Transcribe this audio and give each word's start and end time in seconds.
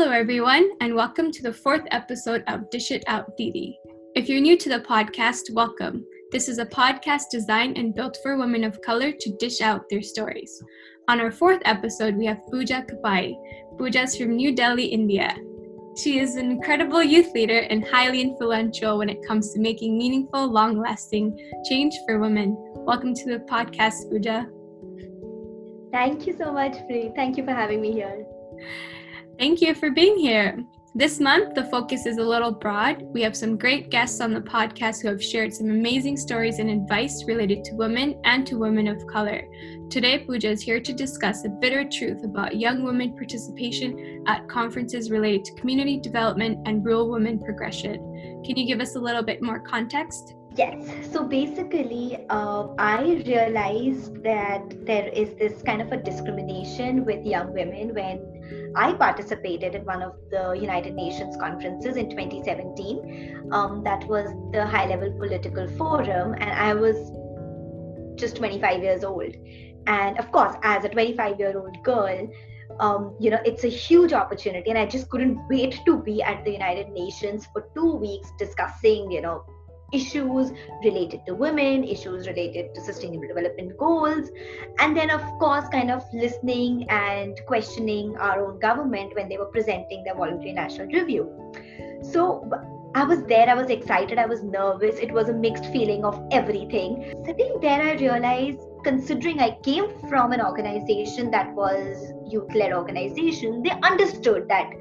Hello, 0.00 0.12
everyone, 0.12 0.70
and 0.80 0.94
welcome 0.94 1.30
to 1.30 1.42
the 1.42 1.52
fourth 1.52 1.82
episode 1.90 2.42
of 2.46 2.70
Dish 2.70 2.90
It 2.90 3.04
Out 3.06 3.36
Didi. 3.36 3.78
If 4.14 4.30
you're 4.30 4.40
new 4.40 4.56
to 4.56 4.70
the 4.70 4.80
podcast, 4.80 5.52
welcome. 5.52 6.06
This 6.32 6.48
is 6.48 6.56
a 6.56 6.64
podcast 6.64 7.24
designed 7.30 7.76
and 7.76 7.94
built 7.94 8.16
for 8.22 8.38
women 8.38 8.64
of 8.64 8.80
color 8.80 9.12
to 9.12 9.36
dish 9.38 9.60
out 9.60 9.84
their 9.90 10.00
stories. 10.00 10.50
On 11.08 11.20
our 11.20 11.30
fourth 11.30 11.60
episode, 11.66 12.16
we 12.16 12.24
have 12.24 12.40
Pooja 12.50 12.82
Kapai. 12.90 13.34
Is 13.78 14.16
from 14.16 14.36
New 14.36 14.56
Delhi, 14.56 14.86
India. 14.86 15.36
She 15.98 16.18
is 16.18 16.36
an 16.36 16.50
incredible 16.50 17.02
youth 17.02 17.34
leader 17.34 17.58
and 17.58 17.86
highly 17.86 18.22
influential 18.22 18.96
when 18.96 19.10
it 19.10 19.18
comes 19.28 19.52
to 19.52 19.60
making 19.60 19.98
meaningful, 19.98 20.50
long 20.50 20.78
lasting 20.78 21.38
change 21.68 21.94
for 22.06 22.20
women. 22.20 22.56
Welcome 22.86 23.12
to 23.12 23.24
the 23.26 23.40
podcast, 23.40 24.08
Pooja. 24.10 24.48
Thank 25.92 26.26
you 26.26 26.34
so 26.38 26.50
much, 26.50 26.72
Preet. 26.88 27.14
Thank 27.14 27.36
you 27.36 27.44
for 27.44 27.52
having 27.52 27.82
me 27.82 27.92
here. 27.92 28.24
Thank 29.40 29.62
you 29.62 29.74
for 29.74 29.90
being 29.90 30.18
here. 30.18 30.62
This 30.94 31.18
month, 31.18 31.54
the 31.54 31.64
focus 31.64 32.04
is 32.04 32.18
a 32.18 32.22
little 32.22 32.52
broad. 32.52 33.00
We 33.00 33.22
have 33.22 33.34
some 33.34 33.56
great 33.56 33.88
guests 33.88 34.20
on 34.20 34.34
the 34.34 34.42
podcast 34.42 35.00
who 35.00 35.08
have 35.08 35.24
shared 35.24 35.54
some 35.54 35.70
amazing 35.70 36.18
stories 36.18 36.58
and 36.58 36.68
advice 36.68 37.24
related 37.26 37.64
to 37.64 37.74
women 37.74 38.20
and 38.24 38.46
to 38.46 38.58
women 38.58 38.86
of 38.86 39.06
color. 39.06 39.40
Today, 39.88 40.18
Pooja 40.18 40.50
is 40.50 40.60
here 40.60 40.78
to 40.78 40.92
discuss 40.92 41.46
a 41.46 41.48
bitter 41.48 41.88
truth 41.88 42.22
about 42.22 42.60
young 42.60 42.82
women 42.82 43.16
participation 43.16 44.22
at 44.26 44.46
conferences 44.46 45.10
related 45.10 45.46
to 45.46 45.54
community 45.54 45.98
development 45.98 46.58
and 46.68 46.84
rural 46.84 47.10
women 47.10 47.38
progression. 47.38 47.94
Can 48.44 48.58
you 48.58 48.66
give 48.66 48.82
us 48.82 48.94
a 48.94 49.00
little 49.00 49.22
bit 49.22 49.40
more 49.40 49.60
context? 49.60 50.34
Yes. 50.54 50.84
So 51.12 51.24
basically, 51.24 52.26
uh, 52.28 52.74
I 52.78 53.22
realized 53.24 54.22
that 54.22 54.84
there 54.84 55.08
is 55.08 55.34
this 55.38 55.62
kind 55.62 55.80
of 55.80 55.92
a 55.92 55.96
discrimination 55.96 57.06
with 57.06 57.24
young 57.24 57.54
women 57.54 57.94
when 57.94 58.29
I 58.74 58.92
participated 58.94 59.74
in 59.74 59.84
one 59.84 60.02
of 60.02 60.14
the 60.30 60.52
United 60.52 60.94
Nations 60.94 61.36
conferences 61.36 61.96
in 61.96 62.10
2017. 62.10 63.48
Um, 63.52 63.82
that 63.84 64.06
was 64.06 64.28
the 64.52 64.64
high 64.64 64.86
level 64.86 65.12
political 65.12 65.68
forum, 65.76 66.34
and 66.34 66.50
I 66.50 66.74
was 66.74 66.96
just 68.18 68.36
25 68.36 68.82
years 68.82 69.04
old. 69.04 69.34
And 69.86 70.18
of 70.18 70.30
course, 70.30 70.54
as 70.62 70.84
a 70.84 70.88
25 70.88 71.38
year 71.38 71.58
old 71.58 71.82
girl, 71.82 72.28
um, 72.78 73.16
you 73.18 73.30
know, 73.30 73.40
it's 73.44 73.64
a 73.64 73.68
huge 73.68 74.12
opportunity, 74.12 74.70
and 74.70 74.78
I 74.78 74.86
just 74.86 75.08
couldn't 75.10 75.38
wait 75.48 75.80
to 75.84 76.02
be 76.02 76.22
at 76.22 76.44
the 76.44 76.52
United 76.52 76.90
Nations 76.90 77.46
for 77.52 77.68
two 77.74 77.96
weeks 77.96 78.30
discussing, 78.38 79.10
you 79.10 79.20
know, 79.20 79.44
issues 79.92 80.52
related 80.84 81.24
to 81.26 81.34
women, 81.34 81.84
issues 81.84 82.26
related 82.26 82.74
to 82.74 82.80
sustainable 82.80 83.28
development 83.28 83.76
goals, 83.76 84.30
and 84.78 84.96
then, 84.96 85.10
of 85.10 85.22
course, 85.38 85.68
kind 85.68 85.90
of 85.90 86.04
listening 86.12 86.88
and 86.90 87.40
questioning 87.46 88.16
our 88.18 88.46
own 88.46 88.58
government 88.58 89.14
when 89.14 89.28
they 89.28 89.38
were 89.38 89.46
presenting 89.46 90.04
their 90.04 90.14
voluntary 90.14 90.52
national 90.52 90.86
review. 90.88 91.28
So, 92.02 92.48
I 92.92 93.04
was 93.04 93.22
there, 93.24 93.48
I 93.48 93.54
was 93.54 93.70
excited, 93.70 94.18
I 94.18 94.26
was 94.26 94.42
nervous. 94.42 94.98
It 94.98 95.12
was 95.12 95.28
a 95.28 95.32
mixed 95.32 95.66
feeling 95.66 96.04
of 96.04 96.20
everything. 96.32 97.14
Sitting 97.24 97.58
there, 97.60 97.80
I 97.80 97.92
realized, 97.92 98.58
considering 98.82 99.38
I 99.38 99.56
came 99.62 99.96
from 100.08 100.32
an 100.32 100.40
organization 100.40 101.30
that 101.30 101.54
was 101.54 102.12
youth 102.26 102.52
led 102.52 102.72
organization, 102.72 103.62
they 103.62 103.70
understood 103.70 104.48
that 104.48 104.72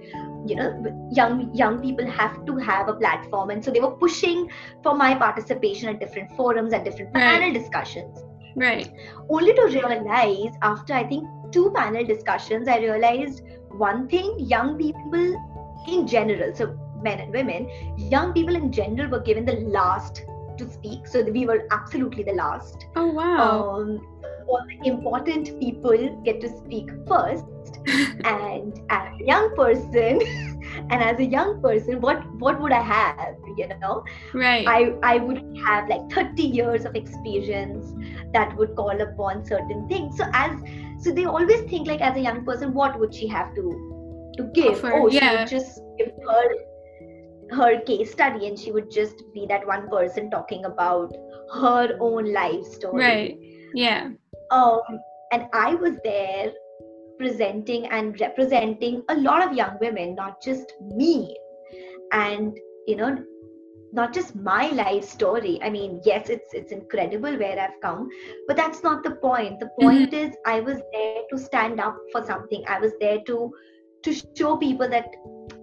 you 0.48 0.56
know 0.56 1.10
young 1.12 1.54
young 1.54 1.80
people 1.82 2.06
have 2.08 2.46
to 2.46 2.58
have 2.58 2.90
a 2.90 2.94
platform. 2.94 3.50
And 3.50 3.64
so 3.64 3.72
they 3.72 3.80
were 3.80 3.92
pushing 3.92 4.50
for 4.84 4.96
my 4.96 5.16
participation 5.16 5.90
at 5.90 6.00
different 6.00 6.36
forums 6.36 6.74
and 6.74 6.84
different 6.84 7.14
right. 7.14 7.40
panel 7.40 7.54
discussions. 7.54 8.18
Right. 8.56 8.92
Only 9.30 9.54
to 9.54 9.64
realize 9.66 10.58
after 10.62 10.94
i 10.94 11.04
think 11.04 11.28
two 11.52 11.72
panel 11.76 12.04
discussions 12.06 12.68
i 12.68 12.78
realized 12.78 13.44
one 13.72 14.08
thing 14.08 14.36
young 14.40 14.78
people 14.78 15.36
in 15.88 16.08
general 16.08 16.54
so 16.56 16.68
men 17.04 17.20
and 17.20 17.32
women 17.32 17.70
young 17.98 18.34
people 18.34 18.56
in 18.56 18.72
general 18.72 19.10
were 19.10 19.22
given 19.22 19.46
the 19.46 19.58
last 19.78 20.26
to 20.60 20.70
speak. 20.70 21.08
So 21.08 21.24
we 21.24 21.46
were 21.46 21.68
absolutely 21.72 22.24
the 22.24 22.34
last. 22.34 22.86
Oh 22.96 23.08
wow. 23.08 23.76
Um, 23.76 24.06
all 24.48 24.64
the 24.68 24.88
important 24.88 25.60
people 25.60 26.22
get 26.24 26.42
to 26.42 26.50
speak 26.50 26.90
first 27.08 27.46
and 28.26 28.82
as 28.90 29.14
a 29.20 29.26
young 29.26 29.56
person 29.56 30.22
and 30.90 31.04
as 31.04 31.20
a 31.20 31.26
young 31.26 31.62
person 31.62 32.02
what 32.02 32.24
what 32.40 32.60
would 32.62 32.72
i 32.72 32.82
have 32.82 33.36
you 33.60 33.68
know? 33.80 34.04
Right. 34.34 34.66
I 34.68 34.94
i 35.04 35.18
would 35.18 35.42
have 35.66 35.90
like 35.90 36.10
30 36.12 36.44
years 36.44 36.86
of 36.86 36.96
experience 36.96 37.94
that 38.34 38.56
would 38.58 38.76
call 38.76 39.02
upon 39.02 39.46
certain 39.46 39.88
things. 39.88 40.18
So 40.18 40.26
as 40.34 40.60
so 41.04 41.12
they 41.12 41.26
always 41.26 41.62
think 41.70 41.88
like 41.88 42.02
as 42.02 42.16
a 42.16 42.22
young 42.22 42.46
person 42.46 42.74
what 42.74 43.00
would 43.00 43.14
she 43.14 43.28
have 43.28 43.54
to 43.56 43.68
to 44.38 44.44
give? 44.54 44.74
Offer, 44.74 44.94
oh 44.94 45.10
yeah. 45.10 45.30
she 45.30 45.38
would 45.38 45.50
just 45.50 45.82
give 45.98 46.12
her 46.28 46.46
her 47.52 47.82
case 47.82 48.12
study 48.12 48.48
and 48.48 48.58
she 48.58 48.72
would 48.72 48.92
just 48.92 49.24
be 49.34 49.46
that 49.48 49.66
one 49.66 49.90
person 49.90 50.30
talking 50.30 50.66
about 50.66 51.14
her 51.54 51.98
own 52.00 52.34
life 52.34 52.66
story. 52.66 53.04
Right. 53.04 53.38
Yeah. 53.74 54.10
Um 54.52 54.82
and 55.32 55.46
i 55.54 55.76
was 55.76 55.96
there 56.04 56.52
presenting 57.20 57.86
and 57.88 58.20
representing 58.20 59.04
a 59.10 59.16
lot 59.18 59.46
of 59.46 59.56
young 59.56 59.78
women, 59.82 60.16
not 60.16 60.42
just 60.42 60.74
me. 60.82 61.38
And, 62.12 62.58
you 62.88 62.96
know, 62.96 63.24
not 63.92 64.14
just 64.14 64.36
my 64.36 64.70
life 64.70 65.04
story. 65.04 65.60
I 65.64 65.70
mean, 65.70 66.02
yes, 66.06 66.30
it's 66.30 66.54
it's 66.54 66.72
incredible 66.72 67.38
where 67.38 67.60
I've 67.60 67.80
come, 67.82 68.10
but 68.48 68.56
that's 68.56 68.84
not 68.84 69.04
the 69.04 69.12
point. 69.12 69.60
The 69.60 69.66
mm-hmm. 69.66 69.82
point 69.82 70.12
mm-hmm. 70.12 70.30
is 70.30 70.36
I 70.46 70.60
was 70.60 70.82
there 70.94 71.22
to 71.32 71.38
stand 71.38 71.80
up 71.80 71.98
for 72.12 72.24
something. 72.26 72.64
I 72.68 72.80
was 72.80 72.94
there 73.00 73.20
to 73.26 73.52
to 74.04 74.14
show 74.38 74.58
people 74.58 74.90
that, 74.90 75.08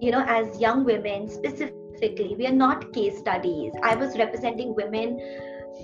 you 0.01 0.11
know, 0.11 0.25
as 0.27 0.61
young 0.61 0.85
women 0.85 1.29
specifically, 1.29 2.35
we 2.37 2.47
are 2.47 2.53
not 2.53 2.93
case 2.93 3.19
studies. 3.19 3.73
I 3.83 3.95
was 3.95 4.19
representing 4.19 4.75
women 4.75 5.19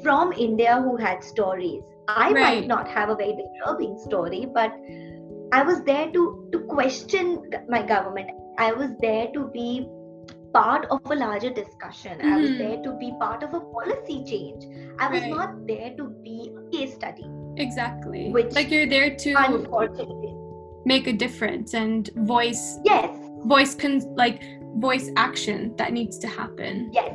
from 0.02 0.32
India 0.32 0.80
who 0.82 0.96
had 0.96 1.24
stories. 1.24 1.82
I 2.08 2.32
right. 2.32 2.34
might 2.34 2.66
not 2.66 2.88
have 2.88 3.08
a 3.08 3.14
very 3.14 3.36
disturbing 3.36 3.98
story, 3.98 4.46
but 4.52 4.72
I 5.52 5.62
was 5.62 5.82
there 5.82 6.10
to 6.12 6.48
to 6.52 6.60
question 6.60 7.50
my 7.68 7.82
government. 7.82 8.30
I 8.58 8.72
was 8.72 8.90
there 9.00 9.28
to 9.34 9.48
be 9.48 9.86
part 10.54 10.86
of 10.90 11.00
a 11.10 11.14
larger 11.14 11.50
discussion. 11.50 12.18
Mm-hmm. 12.18 12.32
I 12.32 12.36
was 12.38 12.50
mm-hmm. 12.50 12.58
there 12.58 12.82
to 12.84 12.92
be 12.98 13.12
part 13.20 13.42
of 13.42 13.52
a 13.52 13.60
policy 13.60 14.24
change. 14.24 14.64
I 14.98 15.10
was 15.10 15.20
right. 15.20 15.30
not 15.30 15.66
there 15.66 15.94
to 15.98 16.04
be 16.24 16.54
a 16.56 16.70
case 16.70 16.94
study. 16.94 17.26
Exactly. 17.58 18.30
Which 18.30 18.54
like 18.54 18.70
you're 18.70 18.88
there 18.88 19.14
to 19.14 19.34
unfortunately 19.36 20.34
make 20.86 21.06
a 21.06 21.12
difference 21.12 21.74
and 21.74 22.08
voice 22.16 22.78
yes 22.84 23.10
voice 23.44 23.74
con- 23.74 24.14
like 24.16 24.42
voice 24.76 25.10
action 25.16 25.74
that 25.76 25.92
needs 25.92 26.18
to 26.20 26.28
happen. 26.28 26.90
Yes. 26.94 27.12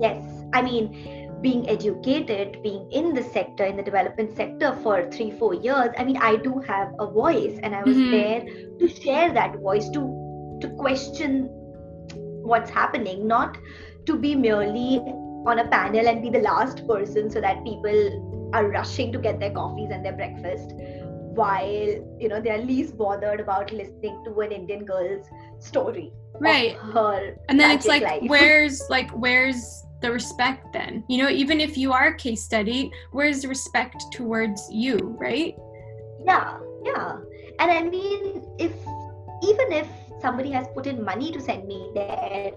Yes. 0.00 0.20
I 0.52 0.60
mean 0.60 1.15
being 1.42 1.68
educated, 1.68 2.62
being 2.62 2.90
in 2.90 3.14
the 3.14 3.22
sector, 3.22 3.64
in 3.64 3.76
the 3.76 3.82
development 3.82 4.36
sector 4.36 4.74
for 4.82 5.10
three, 5.10 5.30
four 5.30 5.54
years, 5.54 5.90
I 5.98 6.04
mean, 6.04 6.16
I 6.16 6.36
do 6.36 6.58
have 6.60 6.94
a 6.98 7.06
voice, 7.06 7.58
and 7.62 7.74
I 7.74 7.82
was 7.82 7.96
mm-hmm. 7.96 8.10
there 8.10 8.40
to 8.78 8.88
share 8.88 9.32
that 9.32 9.58
voice, 9.58 9.88
to 9.90 10.58
to 10.60 10.68
question 10.70 11.48
what's 12.42 12.70
happening, 12.70 13.26
not 13.26 13.58
to 14.06 14.16
be 14.18 14.34
merely 14.34 15.02
on 15.46 15.60
a 15.60 15.68
panel 15.68 16.08
and 16.08 16.22
be 16.22 16.30
the 16.30 16.40
last 16.40 16.86
person 16.86 17.30
so 17.30 17.40
that 17.40 17.62
people 17.64 18.50
are 18.52 18.68
rushing 18.68 19.12
to 19.12 19.18
get 19.18 19.38
their 19.38 19.50
coffees 19.50 19.90
and 19.90 20.04
their 20.04 20.12
breakfast 20.12 20.72
while 21.36 21.68
you 22.18 22.28
know 22.28 22.40
they're 22.40 22.58
least 22.58 22.96
bothered 22.96 23.40
about 23.40 23.72
listening 23.72 24.22
to 24.24 24.40
an 24.40 24.50
indian 24.50 24.84
girl's 24.84 25.26
story 25.58 26.12
right 26.40 26.76
her 26.76 27.36
and 27.48 27.60
then 27.60 27.70
it's 27.70 27.86
like 27.86 28.02
life. 28.02 28.22
where's 28.26 28.82
like 28.88 29.10
where's 29.10 29.84
the 30.00 30.10
respect 30.10 30.72
then. 30.72 31.04
You 31.08 31.22
know 31.22 31.28
even 31.28 31.60
if 31.60 31.76
you 31.76 31.92
are 31.92 32.08
a 32.08 32.16
case 32.16 32.42
study 32.42 32.90
where's 33.12 33.42
the 33.42 33.48
respect 33.48 34.04
towards 34.12 34.68
you 34.70 35.16
right? 35.18 35.56
Yeah 36.24 36.58
yeah. 36.84 37.16
And 37.58 37.70
i 37.70 37.82
mean 37.82 38.44
if 38.58 38.72
even 39.42 39.72
if 39.72 39.88
somebody 40.20 40.50
has 40.50 40.66
put 40.74 40.86
in 40.86 41.02
money 41.04 41.32
to 41.32 41.40
send 41.40 41.66
me 41.66 41.90
there 41.94 42.52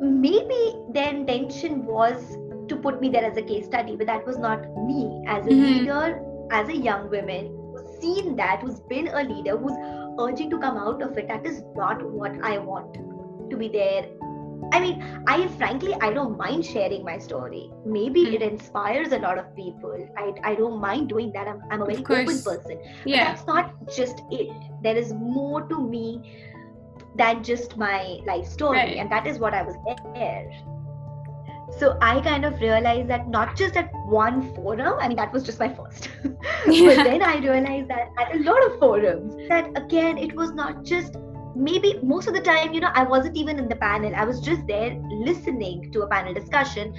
maybe 0.00 0.74
their 0.90 1.10
intention 1.10 1.84
was 1.84 2.36
to 2.68 2.76
put 2.76 3.00
me 3.00 3.08
there 3.08 3.24
as 3.24 3.36
a 3.36 3.42
case 3.42 3.66
study 3.66 3.96
but 3.96 4.06
that 4.06 4.26
was 4.26 4.38
not 4.38 4.60
me. 4.86 5.22
As 5.26 5.46
a 5.46 5.50
mm-hmm. 5.50 5.62
leader 5.62 6.24
as 6.50 6.68
a 6.68 6.76
young 6.76 7.10
woman 7.10 7.54
who's 7.72 8.00
seen 8.00 8.36
that 8.36 8.60
who's 8.60 8.80
been 8.80 9.08
a 9.08 9.22
leader 9.22 9.56
who's 9.56 9.76
urging 10.20 10.50
to 10.50 10.58
come 10.58 10.76
out 10.76 11.02
of 11.02 11.16
it 11.18 11.28
that 11.28 11.46
is 11.46 11.62
not 11.76 12.02
what 12.10 12.32
i 12.42 12.58
want 12.58 12.94
to 13.50 13.56
be 13.56 13.68
there 13.68 14.06
I 14.72 14.80
mean, 14.80 15.22
I 15.26 15.46
frankly, 15.56 15.94
I 16.00 16.12
don't 16.12 16.36
mind 16.36 16.64
sharing 16.64 17.04
my 17.04 17.18
story. 17.18 17.70
Maybe 17.86 18.26
mm. 18.26 18.34
it 18.34 18.42
inspires 18.42 19.12
a 19.12 19.18
lot 19.18 19.38
of 19.38 19.54
people. 19.56 20.08
I, 20.16 20.32
I 20.42 20.54
don't 20.54 20.80
mind 20.80 21.08
doing 21.08 21.32
that. 21.32 21.48
I'm, 21.48 21.62
I'm 21.70 21.82
a 21.82 21.86
very 21.86 21.98
open 21.98 22.42
person. 22.42 22.80
Yeah. 23.04 23.18
But 23.18 23.36
that's 23.36 23.46
not 23.46 23.96
just 23.96 24.22
it. 24.30 24.50
There 24.82 24.96
is 24.96 25.12
more 25.12 25.62
to 25.68 25.80
me 25.80 26.48
than 27.16 27.42
just 27.42 27.76
my 27.76 28.18
life 28.26 28.46
story. 28.46 28.78
Right. 28.78 28.96
And 28.96 29.10
that 29.10 29.26
is 29.26 29.38
what 29.38 29.54
I 29.54 29.62
was 29.62 29.74
there. 30.14 30.50
So 31.78 31.96
I 32.00 32.20
kind 32.20 32.44
of 32.44 32.60
realized 32.60 33.08
that 33.08 33.28
not 33.28 33.56
just 33.56 33.76
at 33.76 33.90
one 34.06 34.54
forum, 34.54 34.98
I 34.98 35.08
mean, 35.08 35.16
that 35.16 35.32
was 35.32 35.44
just 35.44 35.58
my 35.58 35.68
first. 35.68 36.08
Yeah. 36.66 36.96
but 36.96 37.04
then 37.04 37.22
I 37.22 37.38
realized 37.38 37.88
that 37.88 38.08
at 38.18 38.34
a 38.34 38.38
lot 38.40 38.64
of 38.66 38.78
forums, 38.78 39.34
that 39.48 39.70
again, 39.76 40.18
it 40.18 40.34
was 40.34 40.50
not 40.52 40.84
just 40.84 41.16
maybe 41.58 41.98
most 42.02 42.28
of 42.28 42.34
the 42.34 42.40
time 42.40 42.72
you 42.72 42.80
know 42.80 42.90
i 42.94 43.02
wasn't 43.02 43.36
even 43.36 43.58
in 43.58 43.68
the 43.68 43.76
panel 43.76 44.14
i 44.14 44.24
was 44.24 44.40
just 44.40 44.66
there 44.66 44.96
listening 45.28 45.90
to 45.92 46.02
a 46.02 46.08
panel 46.08 46.32
discussion 46.32 46.92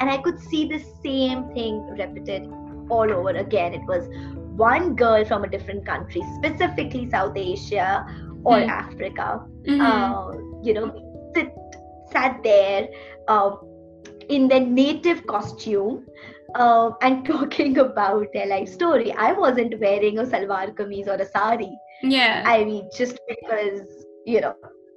and 0.00 0.10
i 0.10 0.18
could 0.18 0.38
see 0.38 0.66
the 0.68 0.80
same 1.02 1.48
thing 1.54 1.80
repeated 1.98 2.50
all 2.90 3.10
over 3.10 3.30
again 3.30 3.72
it 3.72 3.84
was 3.86 4.08
one 4.56 4.94
girl 4.94 5.24
from 5.24 5.44
a 5.44 5.48
different 5.48 5.86
country 5.86 6.22
specifically 6.36 7.08
south 7.10 7.36
asia 7.36 8.04
or 8.44 8.58
mm. 8.58 8.68
africa 8.68 9.40
mm-hmm. 9.66 9.80
uh, 9.80 10.62
you 10.62 10.74
know 10.74 10.86
sit, 11.34 11.54
sat 12.12 12.42
there 12.42 12.88
uh, 13.28 13.56
in 14.28 14.48
their 14.48 14.60
native 14.60 15.26
costume 15.26 16.06
uh, 16.54 16.90
and 17.00 17.24
talking 17.32 17.78
about 17.78 18.26
their 18.32 18.46
life 18.46 18.68
story. 18.68 19.12
I 19.12 19.32
wasn't 19.32 19.78
wearing 19.80 20.18
a 20.18 20.24
salwar 20.24 20.74
kameez 20.74 21.08
or 21.08 21.14
a 21.14 21.26
sari. 21.26 21.72
Yeah. 22.02 22.42
I 22.46 22.64
mean, 22.64 22.88
just 22.96 23.18
because, 23.28 23.82
you 24.26 24.40
know, 24.40 24.54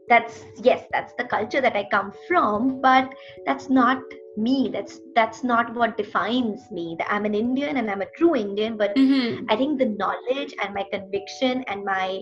that's 0.08 0.44
yes, 0.62 0.86
that's 0.92 1.14
the 1.18 1.24
culture 1.24 1.62
that 1.62 1.76
I 1.76 1.88
come 1.90 2.14
from, 2.28 2.82
but 2.82 3.14
that's 3.46 3.70
not 3.70 4.02
me. 4.38 4.70
That's 4.72 5.00
that's 5.16 5.44
not 5.44 5.74
what 5.74 5.98
defines 5.98 6.70
me. 6.72 6.98
I'm 7.08 7.26
an 7.26 7.34
Indian 7.34 7.78
and 7.78 7.90
I'm 7.90 8.02
a 8.02 8.12
true 8.18 8.36
Indian, 8.36 8.78
but 8.78 8.96
mm-hmm. 8.96 9.46
I 9.50 9.56
think 9.56 9.80
the 9.80 9.86
knowledge 9.86 10.54
and 10.62 10.74
my 10.74 10.86
conviction 10.92 11.64
and 11.68 11.84
my 11.84 12.22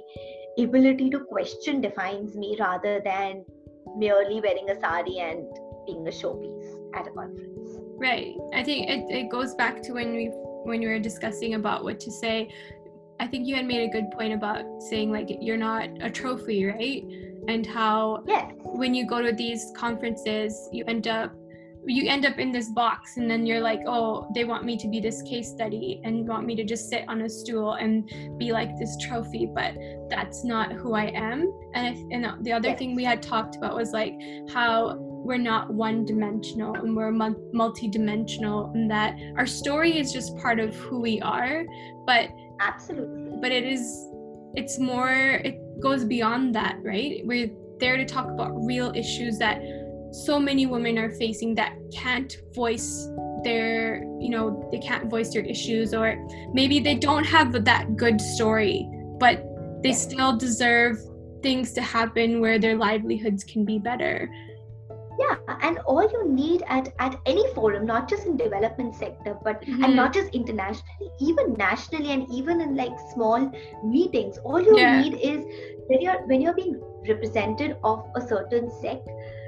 ability 0.58 1.10
to 1.10 1.20
question 1.20 1.82
defines 1.82 2.36
me 2.36 2.56
rather 2.60 3.02
than 3.04 3.44
merely 3.98 4.40
wearing 4.40 4.70
a 4.70 4.80
sari 4.80 5.20
and 5.20 5.46
being 5.86 6.08
a 6.08 6.12
showpiece 6.12 6.76
at 6.96 7.08
a 7.08 7.12
conference. 7.12 7.80
Right. 7.98 8.36
I 8.54 8.64
think 8.64 8.90
it, 8.90 9.06
it 9.10 9.30
goes 9.30 9.56
back 9.56 9.82
to 9.84 9.94
when 9.94 10.14
we 10.14 10.30
when 10.64 10.80
we 10.80 10.88
were 10.88 11.00
discussing 11.00 11.56
about 11.56 11.84
what 11.84 12.00
to 12.02 12.12
say. 12.12 12.50
I 13.24 13.28
think 13.28 13.48
you 13.48 13.56
had 13.56 13.66
made 13.66 13.88
a 13.88 13.88
good 13.88 14.12
point 14.12 14.34
about 14.34 14.66
saying 14.82 15.10
like 15.10 15.30
you're 15.40 15.56
not 15.56 15.88
a 16.02 16.10
trophy, 16.10 16.66
right? 16.66 17.06
And 17.48 17.66
how 17.66 18.22
yes. 18.28 18.52
when 18.64 18.94
you 18.94 19.08
go 19.08 19.22
to 19.22 19.32
these 19.32 19.72
conferences, 19.78 20.68
you 20.74 20.84
end 20.90 21.08
up 21.08 21.34
you 21.86 22.10
end 22.10 22.26
up 22.26 22.38
in 22.38 22.52
this 22.52 22.70
box 22.70 23.18
and 23.18 23.30
then 23.30 23.46
you're 23.46 23.60
like 23.60 23.82
oh 23.86 24.26
they 24.34 24.46
want 24.46 24.64
me 24.64 24.78
to 24.78 24.88
be 24.88 25.02
this 25.02 25.22
case 25.24 25.50
study 25.50 26.00
and 26.06 26.26
want 26.26 26.46
me 26.46 26.56
to 26.56 26.64
just 26.64 26.90
sit 26.90 27.04
on 27.10 27.24
a 27.24 27.30
stool 27.30 27.74
and 27.74 28.10
be 28.38 28.54
like 28.54 28.78
this 28.80 28.96
trophy 29.02 29.50
but 29.54 29.76
that's 30.10 30.46
not 30.46 30.72
who 30.72 30.94
i 30.94 31.08
am 31.08 31.52
and, 31.74 31.94
if, 31.94 32.02
and 32.12 32.46
the 32.46 32.54
other 32.54 32.70
yes. 32.70 32.80
thing 32.80 32.96
we 32.96 33.04
had 33.04 33.22
talked 33.22 33.58
about 33.58 33.76
was 33.76 33.92
like 33.92 34.14
how 34.54 34.96
we're 34.98 35.38
not 35.38 35.70
one 35.74 36.06
dimensional 36.06 36.74
and 36.76 36.96
we're 36.96 37.12
multi-dimensional 37.12 38.72
and 38.74 38.90
that 38.90 39.18
our 39.36 39.46
story 39.46 40.00
is 40.00 40.14
just 40.14 40.38
part 40.38 40.62
of 40.62 40.74
who 40.76 41.02
we 41.02 41.20
are 41.20 41.66
but 42.06 42.30
absolutely. 42.60 43.38
But 43.42 43.52
it 43.52 43.64
is 43.64 44.10
it's 44.56 44.78
more 44.78 45.10
it 45.44 45.60
goes 45.80 46.06
beyond 46.06 46.56
that 46.56 46.78
right? 46.84 47.22
We're 47.26 47.52
there 47.80 47.98
to 47.98 48.06
talk 48.06 48.28
about 48.28 48.52
real 48.66 48.92
issues 48.96 49.38
that 49.40 49.62
so 50.12 50.40
many 50.40 50.66
women 50.66 50.98
are 51.00 51.12
facing 51.12 51.56
that 51.56 51.74
can't 51.92 52.38
voice 52.54 53.10
their 53.44 54.04
you 54.20 54.30
know 54.30 54.70
they 54.72 54.80
can't 54.80 55.10
voice 55.10 55.34
their 55.34 55.44
issues 55.44 55.94
or 55.94 56.16
maybe 56.54 56.80
they 56.80 56.96
don't 56.96 57.26
have 57.26 57.66
that 57.66 57.98
good 57.98 58.22
story 58.22 58.88
but 59.20 59.44
they 59.82 59.92
still 59.92 60.38
deserve 60.38 60.98
things 61.42 61.74
to 61.74 61.82
happen 61.82 62.40
where 62.40 62.58
their 62.58 62.78
livelihoods 62.78 63.44
can 63.44 63.66
be 63.66 63.78
better 63.78 64.30
yeah 65.20 65.36
and 65.62 65.78
all 65.80 66.02
you 66.02 66.28
need 66.28 66.64
at 66.68 66.94
at 67.00 67.20
any 67.26 67.44
forum 67.54 67.86
not 67.86 68.10
just 68.10 68.26
in 68.26 68.38
development 68.38 68.96
sector 68.96 69.38
but 69.44 69.62
mm-hmm. 69.62 69.84
and 69.84 69.96
not 69.96 70.14
just 70.14 70.30
internationally 70.34 71.10
even 71.20 71.54
nationally 71.54 72.12
and 72.12 72.30
even 72.32 72.62
in 72.62 72.76
like 72.76 72.94
small 73.14 73.52
meetings 73.84 74.38
all 74.40 74.62
you 74.62 74.78
yeah. 74.78 75.02
need 75.02 75.14
is 75.16 75.46
when 75.88 76.02
you're 76.02 76.26
when 76.28 76.42
you're 76.42 76.54
being 76.54 76.82
represented 77.08 77.78
of 77.84 78.06
a 78.16 78.28
certain 78.28 78.72
sect 78.82 79.08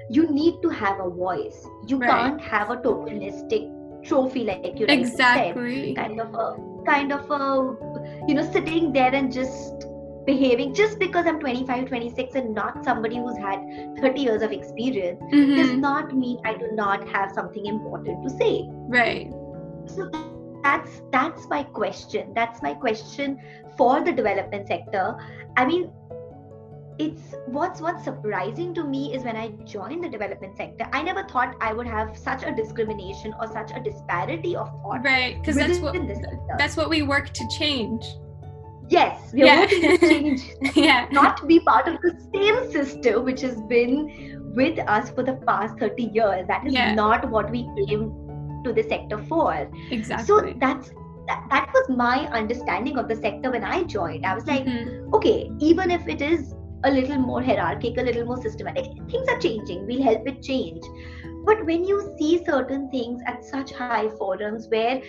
you 0.09 0.27
need 0.29 0.61
to 0.61 0.69
have 0.69 0.99
a 0.99 1.09
voice 1.09 1.65
you 1.87 1.97
right. 1.97 2.09
can't 2.09 2.41
have 2.41 2.69
a 2.69 2.77
tokenistic 2.77 3.71
trophy 4.03 4.43
like 4.43 4.79
you 4.79 4.85
exactly 4.87 5.95
said, 5.95 5.95
kind 5.95 6.21
of 6.21 6.33
a 6.35 6.57
kind 6.85 7.11
of 7.11 7.31
a 7.31 8.25
you 8.27 8.35
know 8.35 8.51
sitting 8.51 8.93
there 8.93 9.13
and 9.15 9.33
just 9.33 9.87
behaving 10.25 10.73
just 10.73 10.97
because 10.99 11.25
i'm 11.25 11.39
25 11.39 11.87
26 11.87 12.35
and 12.35 12.53
not 12.53 12.83
somebody 12.83 13.17
who's 13.17 13.37
had 13.37 13.59
30 14.01 14.21
years 14.21 14.41
of 14.41 14.51
experience 14.51 15.21
mm-hmm. 15.31 15.55
does 15.55 15.73
not 15.77 16.15
mean 16.15 16.39
i 16.45 16.53
do 16.55 16.69
not 16.71 17.07
have 17.07 17.31
something 17.31 17.65
important 17.65 18.23
to 18.23 18.29
say. 18.37 18.67
Right. 18.87 19.31
So 19.87 20.09
that's 20.63 21.01
that's 21.11 21.47
my 21.47 21.63
question. 21.63 22.33
That's 22.33 22.61
my 22.61 22.73
question 22.73 23.39
for 23.77 24.03
the 24.03 24.11
development 24.11 24.67
sector. 24.67 25.15
I 25.57 25.65
mean 25.65 25.91
it's 26.97 27.35
what's 27.47 27.81
what's 27.81 28.03
surprising 28.05 28.73
to 28.73 28.81
me 28.81 29.13
is 29.13 29.23
when 29.23 29.35
i 29.35 29.49
joined 29.65 30.01
the 30.01 30.07
development 30.07 30.55
sector 30.55 30.87
i 30.93 31.01
never 31.01 31.23
thought 31.23 31.53
i 31.59 31.73
would 31.73 31.85
have 31.85 32.17
such 32.17 32.43
a 32.43 32.55
discrimination 32.55 33.33
or 33.41 33.47
such 33.47 33.69
a 33.75 33.81
disparity 33.81 34.55
of 34.55 34.69
thought 34.81 35.03
right 35.03 35.37
because 35.41 35.57
that's 35.57 35.79
what 35.79 35.93
that's 36.57 36.77
what 36.77 36.89
we 36.89 37.01
work 37.01 37.27
to 37.33 37.45
change 37.57 38.05
yes 38.89 39.33
we 39.33 39.41
are 39.43 39.45
yeah. 39.45 39.59
working 39.61 39.81
to 39.81 39.97
change. 39.97 40.51
Yeah. 40.75 41.07
Not 41.11 41.47
be 41.47 41.59
part 41.59 41.87
of 41.87 42.01
the 42.01 42.13
same 42.33 42.71
system 42.71 43.23
which 43.25 43.41
has 43.41 43.61
been 43.63 44.53
with 44.55 44.79
us 44.87 45.09
for 45.11 45.23
the 45.23 45.33
past 45.47 45.77
30 45.79 46.03
years. 46.13 46.47
That 46.47 46.65
is 46.65 46.73
yeah. 46.73 46.93
not 46.93 47.29
what 47.29 47.49
we 47.49 47.63
came 47.87 48.61
to 48.63 48.73
the 48.73 48.83
sector 48.83 49.23
for. 49.29 49.69
Exactly. 49.91 50.25
so 50.25 50.53
that's 50.59 50.91
that, 51.27 51.43
that 51.49 51.71
was 51.73 51.89
my 51.89 52.27
understanding 52.27 52.99
of 52.99 53.07
the 53.07 53.15
sector 53.15 53.51
when 53.51 53.63
i 53.63 53.83
joined. 53.83 54.25
I 54.25 54.35
was 54.35 54.45
like 54.45 54.65
mm-hmm. 54.65 55.13
okay 55.15 55.51
even 55.59 55.91
if 55.91 56.07
it 56.07 56.21
is 56.21 56.53
a 56.83 56.91
little 56.91 57.17
more 57.17 57.41
hierarchical 57.41 58.03
a 58.03 58.05
little 58.05 58.25
more 58.25 58.41
systematic 58.41 58.85
things 59.09 59.27
are 59.27 59.39
changing. 59.39 59.87
We'll 59.87 60.03
help 60.03 60.27
it 60.27 60.43
change. 60.43 60.83
But 61.45 61.65
when 61.65 61.83
you 61.83 62.13
see 62.17 62.43
certain 62.43 62.89
things 62.89 63.21
at 63.27 63.43
such 63.45 63.71
high 63.71 64.09
forums 64.17 64.67
where 64.69 65.01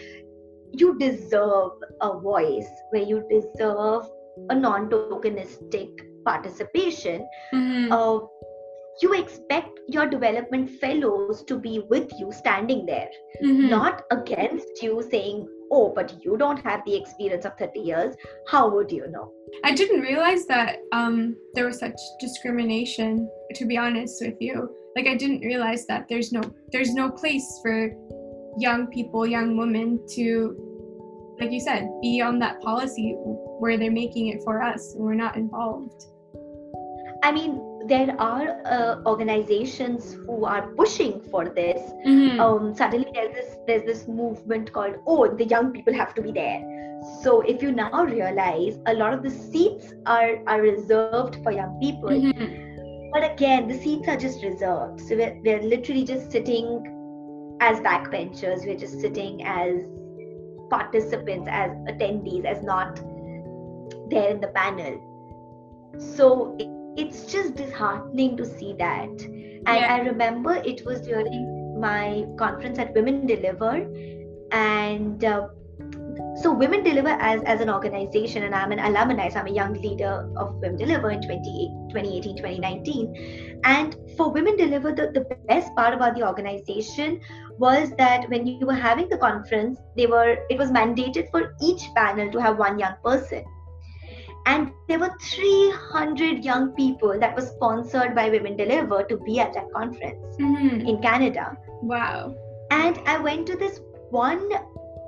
you 0.73 0.99
deserve 0.99 1.73
a 2.01 2.19
voice, 2.19 2.69
where 2.91 3.03
you 3.03 3.25
deserve 3.31 4.09
a 4.51 4.55
non 4.55 4.89
tokenistic 4.89 5.91
participation. 6.25 7.27
Mm-hmm. 7.53 7.93
Uh, 7.93 8.27
you 9.03 9.13
expect 9.13 9.79
your 9.89 10.07
development 10.07 10.71
fellows 10.81 11.43
to 11.45 11.59
be 11.59 11.85
with 11.91 12.11
you 12.19 12.33
standing 12.33 12.87
there, 12.87 13.11
mm-hmm. 13.43 13.69
not 13.69 14.05
against 14.11 14.83
you 14.83 15.03
saying, 15.11 15.49
Oh, 15.71 15.93
but 15.95 16.25
you 16.25 16.37
don't 16.37 16.63
have 16.63 16.85
the 16.87 16.95
experience 16.95 17.45
of 17.45 17.59
30 17.59 17.81
years. 17.81 18.15
How 18.47 18.69
would 18.69 18.93
you 18.93 19.09
know? 19.11 19.33
I 19.65 19.75
didn't 19.75 20.01
realize 20.01 20.47
that 20.47 20.79
um, 20.93 21.37
there 21.55 21.67
was 21.67 21.81
such 21.81 21.97
discrimination, 22.21 23.29
to 23.55 23.65
be 23.65 23.77
honest 23.77 24.23
with 24.25 24.37
you. 24.41 24.71
Like 24.95 25.09
I 25.09 25.17
didn't 25.17 25.41
realize 25.41 25.85
that 25.87 26.07
there's 26.09 26.33
no 26.33 26.41
there's 26.73 26.95
no 26.95 27.11
place 27.11 27.45
for 27.63 27.91
young 28.59 28.87
people, 28.87 29.27
young 29.27 29.57
women 29.57 30.01
to, 30.15 30.57
like 31.39 31.51
you 31.51 31.61
said, 31.61 31.89
be 32.01 32.21
on 32.21 32.39
that 32.41 32.61
policy 32.61 33.15
where 33.59 33.77
they're 33.77 33.91
making 33.91 34.29
it 34.29 34.43
for 34.43 34.63
us 34.63 34.95
and 34.95 35.05
we're 35.05 35.15
not 35.15 35.37
involved. 35.37 36.07
I 37.23 37.33
mean, 37.33 37.61
there 37.87 38.15
are 38.21 38.61
uh, 38.67 39.03
organizations 39.07 40.15
who 40.15 40.45
are 40.45 40.69
pushing 40.75 41.21
for 41.31 41.49
this. 41.49 41.81
Mm-hmm. 42.07 42.41
Um, 42.41 42.75
suddenly, 42.75 43.11
there's 43.13 43.35
this 43.35 43.57
there's 43.67 43.85
this 43.85 44.09
movement 44.09 44.73
called 44.73 44.97
"Oh, 45.07 45.35
the 45.35 45.45
young 45.45 45.73
people 45.73 45.95
have 45.95 46.15
to 46.15 46.23
be 46.23 46.33
there." 46.33 46.61
So, 47.23 47.41
if 47.43 47.63
you 47.63 47.73
now 47.73 48.05
realize 48.05 48.79
a 48.87 48.95
lot 48.95 49.15
of 49.15 49.23
the 49.23 49.31
seats 49.31 49.95
are 50.07 50.39
are 50.47 50.61
reserved 50.61 51.39
for 51.43 51.53
young 51.53 51.79
people, 51.81 52.11
mm-hmm. 52.11 53.11
but 53.13 53.31
again, 53.33 53.69
the 53.69 53.79
seats 53.79 54.09
are 54.09 54.17
just 54.17 54.45
reserved. 54.45 55.01
So 55.01 55.17
we're, 55.17 55.41
we're 55.45 55.63
literally 55.63 56.05
just 56.05 56.31
sitting 56.31 56.93
as 57.61 57.81
backbenchers 57.81 58.67
we're 58.67 58.77
just 58.77 59.01
sitting 59.01 59.43
as 59.45 59.73
participants 60.71 61.49
as 61.51 61.71
attendees 61.89 62.45
as 62.45 62.63
not 62.63 62.97
there 64.11 64.31
in 64.31 64.41
the 64.41 64.49
panel. 64.49 65.01
So 65.99 66.57
it's 66.97 67.27
just 67.27 67.57
disheartening 67.57 68.37
to 68.37 68.45
see 68.45 68.75
that. 68.79 69.09
And 69.09 69.67
yeah. 69.67 69.95
i 69.95 69.99
remember 70.01 70.55
it 70.55 70.85
was 70.85 71.01
during 71.01 71.81
my 71.81 72.27
conference 72.39 72.79
at 72.79 72.95
women 72.95 73.27
deliver. 73.27 73.87
And 74.53 75.25
uh, 75.25 75.49
so 76.37 76.53
women 76.53 76.83
deliver 76.83 77.09
as, 77.09 77.43
as 77.45 77.61
an 77.61 77.71
organization 77.71 78.43
and 78.43 78.55
i'm 78.55 78.73
an 78.73 78.79
alumni 78.79 79.29
so 79.29 79.41
i'm 79.41 79.47
a 79.47 79.51
young 79.51 79.73
leader 79.75 80.31
of 80.37 80.55
women 80.57 80.77
deliver 80.77 81.11
in 81.11 81.21
2018 81.23 82.37
2019 82.37 83.61
and 83.65 83.97
for 84.17 84.31
women 84.31 84.57
deliver 84.57 84.93
the, 84.93 85.11
the 85.13 85.37
best 85.49 85.75
part 85.75 85.95
about 85.95 86.15
the 86.15 86.27
organization 86.27 87.21
was 87.59 87.91
that 87.99 88.29
when 88.29 88.47
you 88.47 88.67
were 88.67 88.75
having 88.75 89.09
the 89.09 89.17
conference 89.19 89.79
they 89.97 90.07
were 90.07 90.39
it 90.51 90.59
was 90.59 90.71
mandated 90.71 91.31
for 91.31 91.55
each 91.61 91.83
panel 91.97 92.31
to 92.31 92.41
have 92.41 92.59
one 92.59 92.79
young 92.79 92.95
person. 93.05 93.45
And 94.47 94.71
there 94.87 95.01
were 95.01 95.11
300 95.21 96.45
young 96.45 96.71
people 96.73 97.19
that 97.19 97.35
was 97.35 97.49
sponsored 97.49 98.15
by 98.15 98.29
women 98.29 98.57
deliver 98.57 99.03
to 99.03 99.17
be 99.19 99.41
at 99.41 99.53
that 99.55 99.73
conference 99.73 100.37
mm-hmm. 100.37 100.87
in 100.87 101.03
canada. 101.03 101.57
Wow. 101.83 102.35
And 102.71 102.99
i 103.07 103.19
went 103.19 103.47
to 103.49 103.57
this 103.57 103.81
one 104.11 104.49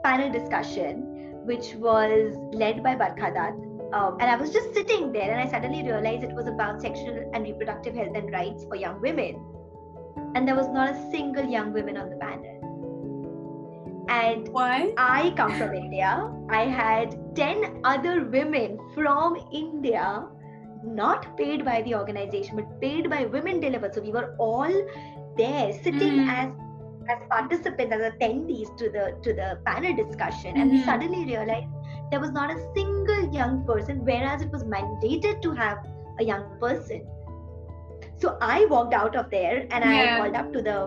panel 0.03 0.33
discussion 0.33 1.09
which 1.49 1.75
was 1.77 2.37
led 2.53 2.83
by 2.83 2.95
Barkha 2.95 3.33
Dutt. 3.35 3.55
Um, 3.93 4.19
and 4.21 4.31
I 4.31 4.37
was 4.37 4.53
just 4.53 4.75
sitting 4.75 5.13
there, 5.13 5.31
and 5.33 5.41
I 5.41 5.51
suddenly 5.51 5.83
realized 5.83 6.23
it 6.23 6.35
was 6.35 6.47
about 6.47 6.83
sexual 6.83 7.31
and 7.33 7.43
reproductive 7.43 7.95
health 7.95 8.15
and 8.15 8.31
rights 8.31 8.65
for 8.65 8.77
young 8.77 9.01
women, 9.01 9.43
and 10.35 10.47
there 10.47 10.55
was 10.55 10.69
not 10.69 10.91
a 10.91 11.11
single 11.11 11.45
young 11.45 11.73
woman 11.73 11.97
on 11.97 12.11
the 12.11 12.17
panel. 12.17 12.55
And 14.09 14.49
Why? 14.49 14.95
I 14.97 15.33
come 15.37 15.53
from 15.53 15.75
India. 15.75 16.33
I 16.49 16.65
had 16.65 17.15
10 17.37 17.81
other 17.85 18.25
women 18.25 18.79
from 18.95 19.37
India, 19.53 20.25
not 20.83 21.37
paid 21.37 21.65
by 21.65 21.83
the 21.83 21.95
organization, 21.95 22.57
but 22.57 22.81
paid 22.81 23.11
by 23.11 23.27
Women 23.27 23.61
Deliver. 23.61 23.91
So 23.93 24.01
we 24.01 24.11
were 24.11 24.35
all 24.39 24.73
there 25.37 25.73
sitting 25.73 26.17
Mhm. 26.21 26.29
as 26.29 26.49
as 27.11 27.21
participants, 27.29 27.95
as 27.97 28.03
attendees 28.13 28.71
to 28.77 28.91
the 28.95 29.05
to 29.27 29.33
the 29.33 29.59
panel 29.67 29.95
discussion. 30.01 30.57
And 30.57 30.71
we 30.71 30.79
Mhm. 30.79 30.85
suddenly 30.85 31.25
realized 31.25 31.69
there 32.11 32.21
was 32.21 32.33
not 32.33 32.51
a 32.51 32.59
single 32.75 33.23
young 33.37 33.65
person, 33.65 34.03
whereas 34.05 34.43
it 34.43 34.51
was 34.57 34.65
mandated 34.65 35.41
to 35.47 35.53
have 35.53 35.79
a 36.19 36.25
young 36.25 36.45
person. 36.61 37.07
So 38.19 38.37
I 38.41 38.65
walked 38.67 38.95
out 38.95 39.17
of 39.17 39.31
there 39.31 39.67
and 39.71 39.85
I 39.85 39.93
Yeah. 39.95 40.17
called 40.19 40.35
up 40.37 40.53
to 40.53 40.63
the 40.63 40.79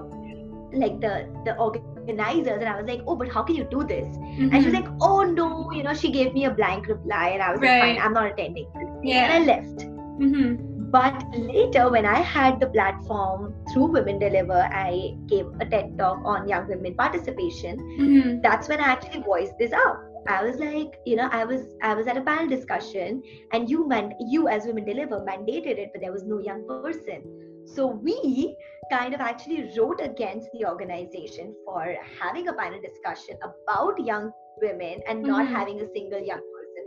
like 0.73 1.01
the 1.01 1.13
the 1.45 1.53
organizers 1.57 2.59
and 2.61 2.69
I 2.69 2.75
was 2.79 2.85
like, 2.89 3.01
oh, 3.05 3.15
but 3.21 3.29
how 3.29 3.43
can 3.43 3.55
you 3.55 3.65
do 3.71 3.83
this? 3.83 4.07
And 4.17 4.53
she 4.53 4.69
was 4.69 4.73
Mhm. 4.73 4.81
like, 4.81 4.89
oh 5.01 5.21
no, 5.23 5.69
you 5.71 5.83
know, 5.83 5.93
she 5.93 6.11
gave 6.11 6.33
me 6.33 6.45
a 6.45 6.51
blank 6.51 6.87
reply 6.87 7.29
and 7.29 7.43
I 7.43 7.51
was 7.51 7.59
like, 7.61 7.81
fine, 7.81 7.97
I'm 8.01 8.13
not 8.13 8.27
attending. 8.31 8.67
Yeah. 9.03 9.25
And 9.25 9.33
I 9.33 9.55
left. 9.55 9.87
Mhm. 10.19 10.67
But 10.93 11.23
later, 11.33 11.89
when 11.89 12.05
I 12.05 12.15
had 12.29 12.59
the 12.59 12.67
platform 12.67 13.53
through 13.73 13.85
Women 13.97 14.17
Deliver, 14.19 14.61
I 14.79 15.17
gave 15.27 15.45
a 15.61 15.65
TED 15.65 15.97
talk 15.97 16.21
on 16.25 16.47
young 16.53 16.67
women 16.67 16.95
participation. 16.95 17.77
Mhm. 17.99 18.41
That's 18.47 18.67
when 18.67 18.81
I 18.81 18.89
actually 18.95 19.21
voiced 19.23 19.57
this 19.57 19.71
out. 19.83 20.01
I 20.27 20.43
was 20.43 20.57
like, 20.57 20.99
you 21.05 21.15
know, 21.15 21.29
I 21.31 21.45
was 21.45 21.75
I 21.81 21.93
was 21.93 22.07
at 22.07 22.17
a 22.17 22.21
panel 22.21 22.47
discussion, 22.47 23.23
and 23.53 23.69
you 23.69 23.87
man, 23.87 24.13
you 24.19 24.47
as 24.47 24.65
Women 24.65 24.85
Deliver 24.85 25.19
mandated 25.19 25.77
it, 25.79 25.89
but 25.93 26.01
there 26.01 26.11
was 26.11 26.23
no 26.23 26.39
young 26.39 26.67
person. 26.67 27.23
So 27.65 27.87
we 27.87 28.55
kind 28.91 29.13
of 29.13 29.21
actually 29.21 29.71
wrote 29.77 30.01
against 30.01 30.49
the 30.53 30.65
organization 30.65 31.55
for 31.65 31.95
having 32.19 32.47
a 32.47 32.53
panel 32.53 32.79
discussion 32.81 33.37
about 33.43 34.03
young 34.05 34.31
women 34.61 35.01
and 35.07 35.23
not 35.23 35.45
Mhm. 35.45 35.53
having 35.53 35.81
a 35.81 35.87
single 35.93 36.19
young 36.19 36.41
person 36.55 36.85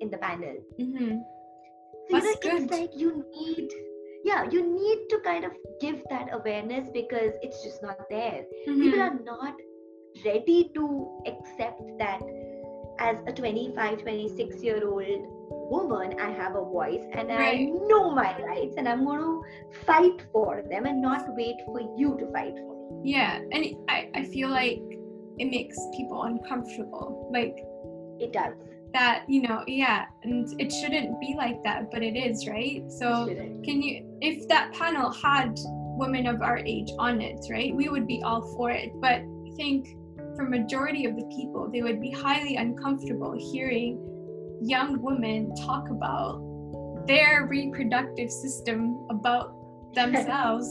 in 0.00 0.10
the 0.10 0.18
panel. 0.18 0.56
Mhm. 0.78 1.22
So, 2.10 2.16
you 2.16 2.22
know, 2.22 2.56
it's 2.62 2.70
like 2.70 2.96
you 2.96 3.24
need, 3.30 3.70
yeah, 4.24 4.48
you 4.50 4.62
need 4.66 5.08
to 5.10 5.20
kind 5.20 5.44
of 5.44 5.52
give 5.80 6.02
that 6.10 6.28
awareness 6.32 6.90
because 6.90 7.34
it's 7.42 7.62
just 7.62 7.82
not 7.82 8.08
there. 8.10 8.44
People 8.66 8.98
Mhm. 8.98 9.06
are 9.08 9.18
not 9.24 9.54
ready 10.24 10.70
to 10.74 10.84
accept 11.26 11.82
that 11.98 12.22
as 12.98 13.18
a 13.26 13.32
25, 13.32 14.02
26 14.02 14.62
year 14.62 14.86
old 14.86 15.04
woman, 15.70 16.18
I 16.20 16.30
have 16.30 16.56
a 16.56 16.64
voice 16.64 17.04
and 17.12 17.28
Right. 17.28 17.60
I 17.60 17.64
know 17.88 18.10
my 18.10 18.36
rights 18.42 18.74
and 18.78 18.88
I'm 18.88 19.04
going 19.04 19.20
to 19.20 19.42
fight 19.84 20.24
for 20.32 20.62
them 20.70 20.86
and 20.86 21.00
not 21.00 21.24
wait 21.36 21.56
for 21.66 21.80
you 21.96 22.16
to 22.18 22.32
fight 22.32 22.54
for 22.56 23.02
me. 23.02 23.12
Yeah, 23.12 23.38
and 23.52 23.64
I, 23.88 24.10
I 24.14 24.24
feel 24.24 24.48
like 24.48 24.80
it 25.38 25.50
makes 25.50 25.76
people 25.96 26.22
uncomfortable. 26.24 27.30
Like 27.32 27.56
It 28.20 28.32
does. 28.32 28.54
that, 28.94 29.24
you 29.28 29.42
know, 29.42 29.62
yeah, 29.66 30.06
and 30.24 30.48
it 30.60 30.72
shouldn't 30.72 31.20
be 31.20 31.34
like 31.36 31.62
that, 31.64 31.90
but 31.92 32.02
it 32.02 32.16
is, 32.16 32.48
right? 32.48 32.82
So 32.90 33.26
can 33.64 33.82
you 33.82 34.18
if 34.20 34.48
that 34.48 34.72
panel 34.72 35.10
had 35.12 35.54
women 35.98 36.26
of 36.26 36.42
our 36.42 36.58
age 36.58 36.90
on 36.98 37.20
it, 37.20 37.38
right? 37.50 37.74
We 37.74 37.88
would 37.88 38.06
be 38.06 38.22
all 38.24 38.42
for 38.56 38.70
it. 38.70 38.90
But 39.00 39.20
I 39.20 39.50
think 39.56 39.88
for 40.38 40.48
majority 40.48 41.04
of 41.04 41.16
the 41.16 41.24
people, 41.36 41.68
they 41.72 41.82
would 41.82 42.00
be 42.00 42.12
highly 42.12 42.54
uncomfortable 42.54 43.34
hearing 43.52 43.98
young 44.62 45.02
women 45.02 45.52
talk 45.66 45.90
about 45.90 46.40
their 47.08 47.46
reproductive 47.46 48.30
system 48.30 49.04
about 49.10 49.52
themselves. 49.94 50.68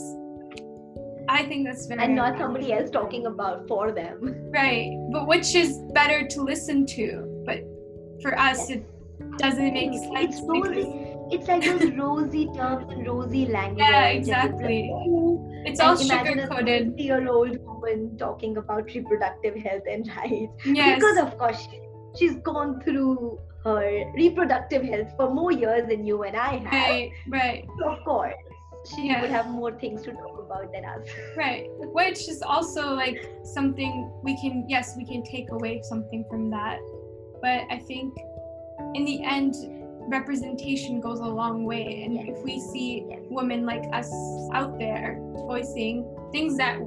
I 1.28 1.44
think 1.44 1.66
that's 1.66 1.84
very 1.84 2.02
And 2.02 2.16
not 2.16 2.38
somebody 2.38 2.72
else 2.72 2.88
talking 2.88 3.26
about 3.26 3.68
for 3.68 3.92
them. 3.92 4.50
Right, 4.50 4.96
but 5.12 5.26
which 5.26 5.54
is 5.54 5.78
better 5.92 6.26
to 6.26 6.40
listen 6.40 6.86
to? 6.86 7.42
But 7.44 7.58
for 8.22 8.38
us, 8.38 8.70
it 8.70 8.86
doesn't 9.36 9.74
make 9.74 9.90
Absolutely. 9.90 10.28
sense. 10.28 10.34
It's 10.34 10.48
rosy. 10.48 11.08
It's 11.30 11.46
like 11.46 11.62
those 11.62 11.92
rosy 11.92 12.46
terms 12.56 12.90
and 12.90 13.06
rosy 13.06 13.44
language. 13.44 13.84
Yeah, 13.86 14.06
it's 14.06 14.28
like, 14.28 14.44
exactly. 14.46 14.90
"Oh, 14.90 15.57
it's 15.70 15.80
all 15.80 15.96
sugar 15.96 16.40
a 16.42 16.46
coated. 16.48 16.98
year 16.98 17.28
old 17.28 17.58
woman 17.64 18.16
talking 18.18 18.56
about 18.56 18.84
reproductive 18.94 19.54
health 19.56 19.82
and 19.90 20.08
rights. 20.16 20.52
Yes. 20.66 20.96
Because 20.98 21.18
of 21.18 21.38
course 21.38 21.60
she, 21.70 21.80
she's 22.18 22.36
gone 22.36 22.80
through 22.82 23.38
her 23.64 24.12
reproductive 24.14 24.82
health 24.82 25.08
for 25.16 25.32
more 25.32 25.52
years 25.52 25.88
than 25.88 26.04
you 26.04 26.22
and 26.22 26.36
I 26.36 26.58
have. 26.58 26.72
Right, 26.72 27.10
right, 27.28 27.66
So 27.78 27.90
of 27.90 28.04
course 28.04 28.34
she 28.94 29.08
Yeah. 29.08 29.20
would 29.20 29.30
have 29.30 29.48
more 29.48 29.72
things 29.72 30.02
to 30.02 30.12
talk 30.12 30.38
about 30.38 30.72
than 30.72 30.84
us. 30.84 31.06
right. 31.36 31.66
Which 31.98 32.28
is 32.28 32.42
also 32.42 32.94
like 32.94 33.28
something 33.44 34.10
we 34.22 34.40
can, 34.40 34.64
yes, 34.68 34.94
we 34.96 35.04
can 35.04 35.22
take 35.24 35.50
away 35.50 35.80
something 35.82 36.24
from 36.30 36.50
that. 36.50 36.78
But 37.42 37.62
I 37.70 37.78
think 37.86 38.14
in 38.94 39.04
the 39.04 39.24
end, 39.24 39.54
representation 40.08 41.00
goes 41.00 41.20
a 41.20 41.24
long 41.26 41.64
way. 41.64 42.02
And 42.04 42.14
Yes. 42.14 42.26
if 42.28 42.44
we 42.44 42.60
see 42.60 43.04
Yes. 43.08 43.20
women 43.30 43.64
like 43.66 43.84
us 43.92 44.10
out 44.52 44.78
there 44.78 45.18
voicing 45.46 46.04
things 46.32 46.56
that 46.58 46.78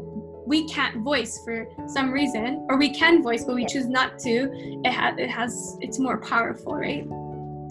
we 0.46 0.68
can't 0.68 0.98
voice 1.04 1.40
for 1.46 1.68
some 1.88 2.12
reason, 2.12 2.66
or 2.70 2.78
we 2.78 2.90
can 2.90 3.22
voice 3.24 3.46
but 3.46 3.56
we 3.56 3.62
Yes. 3.62 3.74
choose 3.74 3.88
not 3.88 4.18
to, 4.20 4.52
it, 4.84 4.92
ha- 4.92 5.16
it 5.18 5.30
has, 5.30 5.78
it's 5.82 6.00
more 6.00 6.18
powerful, 6.20 6.74
right? 6.76 7.08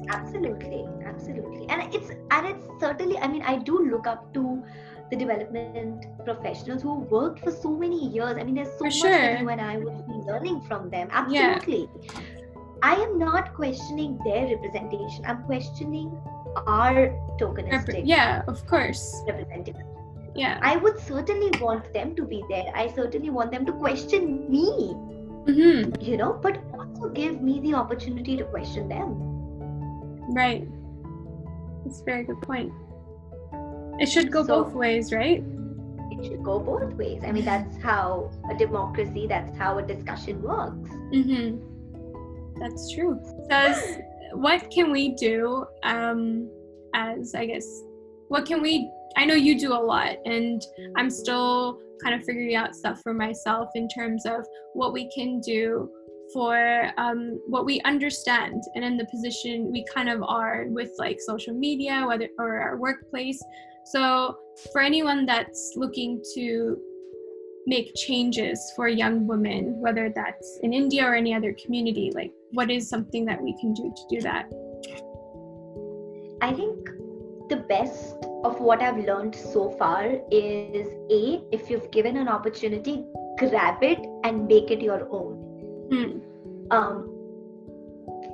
Absolutely, 0.08 0.86
absolutely. 1.04 1.68
And 1.68 1.94
it's 1.94 2.10
and 2.30 2.46
it's 2.46 2.66
certainly 2.80 3.16
I 3.18 3.28
mean 3.28 3.42
I 3.42 3.56
do 3.58 3.78
look 3.90 4.06
up 4.08 4.32
to 4.34 4.62
the 5.10 5.16
development 5.16 6.06
professionals 6.24 6.82
who 6.82 6.94
worked 7.10 7.40
for 7.44 7.50
so 7.52 7.70
many 7.70 8.08
years. 8.08 8.36
I 8.38 8.42
mean 8.42 8.54
there's 8.56 8.72
so 8.72 8.78
For 8.78 8.84
much 8.84 8.94
sure. 8.94 9.10
that 9.10 9.40
you 9.40 9.48
and 9.48 9.60
I 9.60 9.76
would 9.78 10.06
be 10.06 10.14
learning 10.30 10.62
from 10.62 10.90
them. 10.90 11.08
Yeah. 11.28 11.58
I 12.82 12.94
am 12.94 13.18
not 13.18 13.54
questioning 13.54 14.18
their 14.24 14.46
representation. 14.56 15.24
I'm 15.26 15.42
questioning 15.44 16.10
our 16.66 17.10
tokenistic 17.38 18.02
yeah, 18.04 18.42
of 18.48 18.66
course. 18.66 19.22
representation. 19.26 19.84
Yeah. 20.34 20.58
I 20.62 20.76
would 20.76 20.98
certainly 21.00 21.50
want 21.60 21.92
them 21.92 22.14
to 22.16 22.24
be 22.24 22.42
there. 22.48 22.72
I 22.74 22.88
certainly 22.88 23.30
want 23.30 23.50
them 23.50 23.66
to 23.66 23.72
question 23.72 24.48
me, 24.50 24.92
hmm 25.46 25.90
you 26.00 26.16
know, 26.16 26.38
but 26.42 26.58
also 26.78 27.08
give 27.08 27.40
me 27.42 27.60
the 27.60 27.74
opportunity 27.74 28.36
to 28.36 28.44
question 28.44 28.88
them. 28.88 29.16
Right. 30.34 30.68
That's 31.84 32.00
a 32.00 32.04
very 32.04 32.24
good 32.24 32.40
point. 32.42 32.72
It 33.98 34.06
should 34.08 34.30
go 34.30 34.44
So- 34.44 34.64
both 34.64 34.74
ways, 34.74 35.12
right? 35.12 35.44
it 36.12 36.24
should 36.26 36.42
go 36.42 36.58
both 36.58 36.92
ways. 36.94 37.22
I 37.24 37.30
mean, 37.32 37.44
that's 37.44 37.76
how 37.82 38.30
a 38.50 38.54
democracy, 38.54 39.26
that's 39.28 39.56
how 39.56 39.78
a 39.78 39.82
discussion 39.82 40.42
works. 40.42 40.90
Mm-hmm. 41.14 41.56
That's 42.60 42.92
true. 42.92 43.20
Does 43.48 43.98
what 44.32 44.70
can 44.70 44.92
we 44.92 45.14
do 45.14 45.64
um, 45.82 46.48
as 46.94 47.34
I 47.34 47.46
guess 47.46 47.66
what 48.28 48.46
can 48.46 48.62
we? 48.62 48.90
I 49.16 49.24
know 49.24 49.34
you 49.34 49.58
do 49.58 49.72
a 49.72 49.82
lot, 49.92 50.16
and 50.24 50.62
I'm 50.96 51.10
still 51.10 51.80
kind 52.02 52.14
of 52.14 52.24
figuring 52.24 52.54
out 52.54 52.76
stuff 52.76 53.00
for 53.02 53.12
myself 53.12 53.70
in 53.74 53.88
terms 53.88 54.24
of 54.24 54.46
what 54.74 54.92
we 54.92 55.10
can 55.14 55.40
do 55.40 55.90
for 56.32 56.92
um, 56.96 57.40
what 57.46 57.64
we 57.64 57.80
understand 57.80 58.62
and 58.76 58.84
in 58.84 58.96
the 58.96 59.04
position 59.06 59.72
we 59.72 59.84
kind 59.92 60.08
of 60.08 60.22
are 60.22 60.66
with 60.68 60.92
like 60.98 61.18
social 61.20 61.54
media, 61.54 62.04
whether 62.06 62.28
or 62.38 62.60
our 62.60 62.76
workplace. 62.76 63.42
So 63.86 64.36
for 64.72 64.80
anyone 64.80 65.26
that's 65.26 65.72
looking 65.74 66.22
to 66.34 66.78
make 67.66 67.94
changes 67.94 68.72
for 68.76 68.88
young 68.88 69.26
women, 69.26 69.80
whether 69.80 70.12
that's 70.14 70.58
in 70.62 70.72
India 70.72 71.04
or 71.04 71.14
any 71.14 71.34
other 71.34 71.54
community? 71.62 72.10
Like, 72.14 72.32
what 72.52 72.70
is 72.70 72.88
something 72.88 73.24
that 73.26 73.40
we 73.40 73.56
can 73.60 73.72
do 73.72 73.92
to 73.94 74.16
do 74.16 74.20
that? 74.22 74.50
I 76.42 76.52
think 76.52 76.88
the 77.48 77.56
best 77.56 78.16
of 78.44 78.60
what 78.60 78.80
I've 78.80 79.04
learned 79.04 79.34
so 79.34 79.70
far 79.70 80.04
is 80.30 80.86
A, 81.10 81.42
if 81.52 81.68
you've 81.68 81.90
given 81.90 82.16
an 82.16 82.28
opportunity, 82.28 83.04
grab 83.38 83.82
it 83.82 83.98
and 84.24 84.46
make 84.46 84.70
it 84.70 84.80
your 84.80 85.08
own. 85.10 85.34
Hmm. 85.90 86.74
Um, 86.74 87.10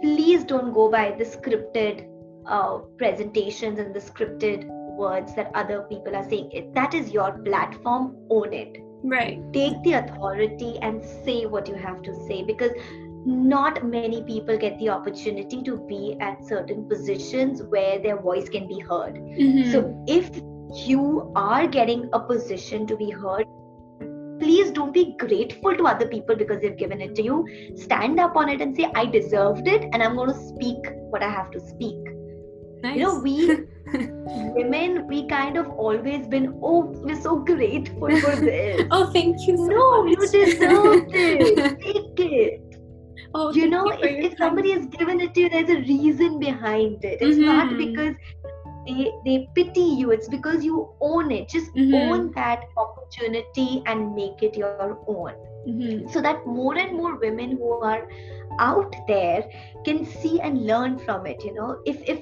please 0.01 0.45
don't 0.45 0.73
go 0.73 0.91
by 0.91 1.13
the 1.19 1.25
scripted 1.25 2.09
uh, 2.47 2.79
presentations 2.99 3.79
and 3.79 3.95
the 3.95 4.01
scripted 4.01 4.67
words 4.97 5.35
that 5.35 5.51
other 5.55 5.83
people 5.89 6.15
are 6.15 6.29
saying. 6.29 6.51
It, 6.53 6.75
that 6.75 6.95
is 6.95 7.11
your 7.11 7.33
platform, 7.39 8.17
own 8.31 8.53
it. 8.53 8.83
Right. 9.05 9.41
take 9.53 9.81
the 9.85 9.93
authority 9.93 10.79
and 10.81 11.05
say 11.05 11.47
what 11.47 11.69
you 11.69 11.75
have 11.75 12.03
to 12.03 12.15
say 12.27 12.43
because 12.43 12.73
not 13.27 13.85
many 13.85 14.23
people 14.23 14.57
get 14.57 14.79
the 14.79 14.89
opportunity 14.89 15.63
to 15.63 15.77
be 15.89 16.17
at 16.21 16.45
certain 16.45 16.89
positions 16.89 17.63
where 17.63 17.99
their 17.99 18.21
voice 18.21 18.49
can 18.49 18.69
be 18.69 18.79
heard. 18.79 19.17
Mhm. 19.17 19.73
So 19.73 20.05
if 20.07 20.31
you 20.87 21.33
are 21.35 21.67
getting 21.67 22.09
a 22.13 22.21
position 22.21 22.87
to 22.87 22.97
be 22.97 23.11
heard, 23.11 23.47
please 24.39 24.71
don't 24.71 24.93
be 24.93 25.15
grateful 25.19 25.77
to 25.77 25.85
other 25.85 26.07
people 26.07 26.37
because 26.37 26.61
they've 26.61 26.77
given 26.77 27.01
it 27.01 27.15
to 27.15 27.23
you 27.23 27.47
stand 27.77 28.21
up 28.21 28.37
on 28.37 28.49
it 28.49 28.61
and 28.61 28.77
say 28.77 28.91
i 28.95 29.07
deserved 29.07 29.67
it 29.67 29.89
and 29.93 30.03
i'm 30.03 30.15
going 30.15 30.29
to 30.29 30.41
speak 30.49 30.91
what 31.15 31.23
i 31.23 31.31
have 31.31 31.51
to 31.51 31.61
speak 31.61 31.97
nice. 32.83 32.97
you 32.97 33.03
know 33.03 33.19
we 33.21 33.57
women 34.59 35.07
we 35.07 35.27
kind 35.29 35.57
of 35.57 35.69
always 35.71 36.27
been 36.27 36.59
oh 36.63 36.81
we're 37.05 37.21
so 37.21 37.39
grateful 37.39 38.11
for 38.21 38.37
this 38.49 38.87
oh 38.91 39.11
thank 39.13 39.37
you 39.47 39.57
so 39.57 39.67
no 39.67 40.05
much. 40.05 40.11
you 40.11 40.45
deserve 40.45 41.05
it 41.09 41.81
take 41.81 42.21
it 42.21 42.66
oh, 43.35 43.53
you 43.53 43.69
know 43.69 43.85
your 43.85 44.09
if, 44.11 44.33
if 44.33 44.39
somebody 44.39 44.73
has 44.73 44.87
given 44.87 45.21
it 45.21 45.35
to 45.35 45.41
you 45.41 45.49
there's 45.49 45.71
a 45.71 45.81
reason 45.81 46.39
behind 46.39 47.05
it. 47.05 47.19
It's 47.21 47.39
not 47.39 47.69
Mhm. 47.69 47.79
because 47.79 48.15
they 48.87 49.11
they 49.25 49.49
pity 49.55 49.87
you 50.01 50.11
it's 50.13 50.29
because 50.29 50.65
you 50.65 50.89
own 51.01 51.33
it. 51.33 51.49
Just 51.49 51.75
Mhm. 51.75 51.95
own 52.03 52.33
that 52.35 52.65
opportunity 52.77 53.83
and 53.87 54.15
make 54.15 54.43
it 54.51 54.57
your 54.65 54.99
own. 55.09 55.35
Mhm. 55.69 56.09
so 56.15 56.21
that 56.25 56.47
more 56.47 56.75
and 56.81 56.93
more 56.97 57.17
women 57.21 57.53
who 57.61 57.69
are 57.93 58.03
out 58.65 58.93
there 59.09 59.41
can 59.87 60.05
see 60.11 60.41
and 60.49 60.61
learn 60.67 60.93
from 61.07 61.27
it 61.27 61.43
you 61.47 61.55
know. 61.57 61.71
If 61.93 62.03
if 62.15 62.21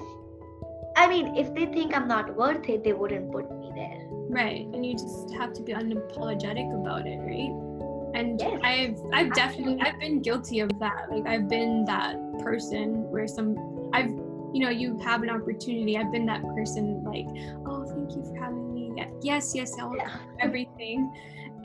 i 1.01 1.03
mean 1.11 1.29
if 1.43 1.53
they 1.57 1.65
think 1.75 1.95
i'm 1.99 2.07
not 2.11 2.31
worth 2.39 2.67
it 2.75 2.83
they 2.87 2.93
wouldn't 3.01 3.31
put 3.35 3.51
me 3.59 3.71
there. 3.75 4.01
Right 4.37 4.65
and 4.73 4.85
you 4.87 4.93
just 5.01 5.33
have 5.41 5.53
to 5.59 5.61
be 5.69 5.73
unapologetic 5.81 6.73
about 6.79 7.05
it 7.13 7.19
right 7.29 7.84
and 8.15 8.39
Yes, 8.39 8.61
i've 8.63 8.97
i've 9.13 9.33
definitely 9.33 9.79
i've 9.81 9.99
been 9.99 10.21
guilty 10.21 10.59
of 10.59 10.69
that. 10.79 11.11
Like 11.11 11.25
i've 11.27 11.47
been 11.49 11.85
that 11.85 12.15
person 12.39 13.09
where 13.11 13.27
some 13.27 13.89
i've 13.93 14.09
you 14.53 14.61
know 14.63 14.69
you 14.69 14.97
have 15.03 15.21
an 15.21 15.29
opportunity. 15.29 15.97
I've 15.97 16.11
been 16.11 16.25
that 16.27 16.41
person 16.55 17.03
like 17.03 17.27
oh 17.67 17.83
thank 17.85 18.15
you 18.15 18.23
for 18.23 18.35
having 18.41 18.73
me 18.73 19.05
yes 19.21 19.53
yes 19.53 19.77
i'll 19.79 19.95
Yeah. 19.95 20.09
everything. 20.39 21.11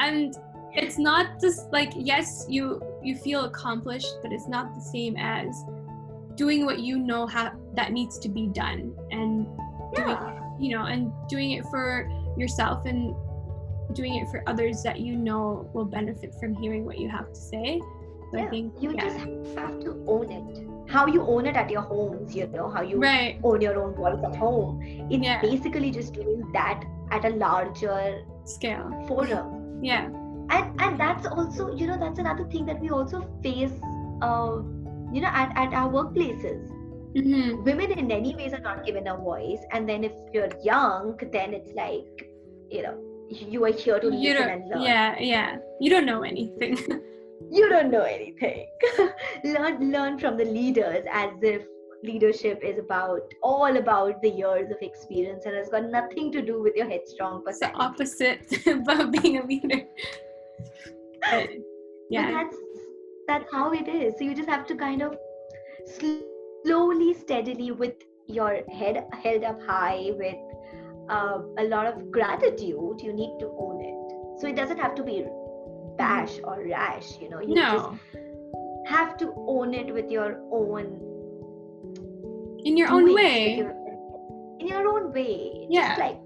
And 0.00 0.34
it's 0.72 0.98
not 0.98 1.40
just 1.40 1.70
like 1.72 1.92
yes 1.96 2.46
you 2.48 2.82
you 3.02 3.14
feel 3.16 3.44
accomplished 3.44 4.12
but 4.22 4.32
it's 4.32 4.48
not 4.48 4.74
the 4.74 4.80
same 4.80 5.16
as 5.16 5.64
doing 6.36 6.64
what 6.64 6.78
you 6.78 6.98
know 6.98 7.26
ha- 7.26 7.54
that 7.74 7.92
needs 7.92 8.18
to 8.20 8.28
be 8.28 8.46
done 8.48 8.94
and 9.10 9.46
doing 9.94 10.16
you 10.60 10.76
know 10.76 10.84
and 10.86 11.12
doing 11.28 11.52
it 11.52 11.64
for 11.66 12.08
yourself 12.36 12.86
and 12.86 13.14
doing 13.94 14.16
it 14.16 14.28
for 14.30 14.42
others 14.46 14.82
that 14.82 15.00
you 15.00 15.16
know 15.16 15.68
will 15.74 15.84
benefit 15.84 16.34
from 16.40 16.54
hearing 16.54 16.84
what 16.84 16.98
you 16.98 17.08
have 17.08 17.28
to 17.28 17.40
say. 17.40 17.80
So 18.30 18.38
i 18.38 18.42
yeah. 18.42 18.50
think 18.50 18.74
you 18.80 18.92
yeah. 18.94 19.04
just 19.04 19.18
have 19.58 19.80
to 19.80 20.04
own 20.06 20.30
it. 20.30 20.66
How 20.88 21.06
you 21.06 21.22
own 21.22 21.46
it 21.46 21.56
at 21.56 21.70
your 21.70 21.82
homes 21.82 22.34
you 22.34 22.46
know 22.48 22.68
how 22.68 22.82
you 22.82 22.98
right. 22.98 23.38
own 23.42 23.60
your 23.60 23.82
own 23.82 23.94
voice 23.94 24.22
at 24.24 24.36
home. 24.36 24.80
It's 25.10 25.24
Yeah. 25.24 25.40
basically 25.40 25.90
just 25.90 26.14
doing 26.14 26.50
that 26.52 26.84
at 27.10 27.24
a 27.24 27.30
larger 27.30 28.22
scale. 28.44 28.90
forum. 29.08 29.82
Yeah. 29.82 30.06
And 30.50 30.80
and 30.80 30.98
that's 30.98 31.26
also 31.26 31.74
you 31.74 31.86
know 31.86 31.98
that's 31.98 32.18
another 32.18 32.44
thing 32.44 32.66
that 32.66 32.80
we 32.80 32.90
also 32.90 33.22
face 33.42 33.72
uh, 34.22 34.62
you 35.12 35.20
know 35.20 35.32
at, 35.32 35.56
at 35.56 35.72
our 35.74 35.90
workplaces. 35.90 36.68
Hmm 37.16 37.64
women 37.64 37.90
in 37.90 38.06
many 38.06 38.36
ways 38.36 38.52
are 38.52 38.60
not 38.60 38.84
given 38.86 39.08
a 39.08 39.16
voice 39.16 39.58
and 39.72 39.88
then 39.88 40.04
if 40.04 40.12
you're 40.32 40.50
young 40.62 41.18
then 41.32 41.52
it's 41.52 41.72
like 41.74 42.28
you 42.70 42.82
know 42.84 43.09
you 43.30 43.64
are 43.64 43.72
here 43.72 44.00
to 44.00 44.06
you 44.06 44.34
listen 44.34 44.34
don't 44.34 44.50
and 44.50 44.70
learn. 44.70 44.82
yeah 44.82 45.18
yeah. 45.18 45.56
You 45.80 45.90
don't 45.90 46.06
know 46.06 46.22
anything. 46.22 46.78
You 47.52 47.68
don't 47.68 47.90
know 47.90 48.02
anything. 48.02 48.66
Learn 49.44 49.90
learn 49.90 50.18
from 50.18 50.36
the 50.36 50.44
leaders 50.44 51.04
as 51.10 51.30
if 51.42 51.62
leadership 52.04 52.60
is 52.62 52.78
about 52.78 53.22
all 53.42 53.76
about 53.76 54.20
the 54.22 54.28
years 54.28 54.70
of 54.70 54.76
experience 54.82 55.46
and 55.46 55.56
has 55.56 55.70
got 55.70 55.84
nothing 55.90 56.30
to 56.32 56.42
do 56.42 56.62
with 56.62 56.76
your 56.76 56.88
headstrong 56.88 57.42
it's 57.46 57.58
the 57.58 57.72
opposite 57.72 58.66
about 58.66 59.10
being 59.10 59.38
a 59.38 59.46
leader. 59.46 59.82
But, 61.22 61.48
But 61.48 61.50
yeah. 62.10 62.30
that's 62.30 62.56
that's 63.26 63.52
how 63.52 63.72
it 63.72 63.88
is. 63.88 64.14
So 64.18 64.24
you 64.24 64.34
just 64.34 64.48
have 64.48 64.66
to 64.66 64.76
kind 64.76 65.02
of 65.02 65.18
slowly 65.98 67.14
steadily 67.14 67.70
with 67.72 67.94
your 68.26 68.62
head 68.70 69.06
held 69.24 69.44
up 69.44 69.60
high 69.62 70.12
with 70.18 70.36
uh, 71.10 71.42
a 71.58 71.64
lot 71.64 71.86
of 71.86 72.10
gratitude 72.10 73.00
you 73.02 73.12
need 73.12 73.36
to 73.40 73.48
own 73.58 73.80
it. 73.90 74.40
So 74.40 74.46
it 74.46 74.56
doesn't 74.56 74.78
have 74.78 74.94
to 74.94 75.02
be 75.02 75.26
bash 75.98 76.38
or 76.44 76.64
rash 76.68 77.08
you 77.20 77.28
know. 77.28 77.40
You 77.40 77.54
no. 77.54 77.72
just 77.72 77.88
have 78.86 79.16
to 79.18 79.32
own 79.36 79.74
it 79.74 79.92
with 79.92 80.10
your 80.10 80.40
own 80.50 80.86
in 82.64 82.76
your 82.76 82.90
own 82.90 83.14
way 83.14 83.56
your- 83.58 83.76
in 84.60 84.66
your 84.68 84.86
own 84.88 85.12
way. 85.12 85.66
Yeah. 85.68 85.88
just 85.88 86.00
like 86.00 86.18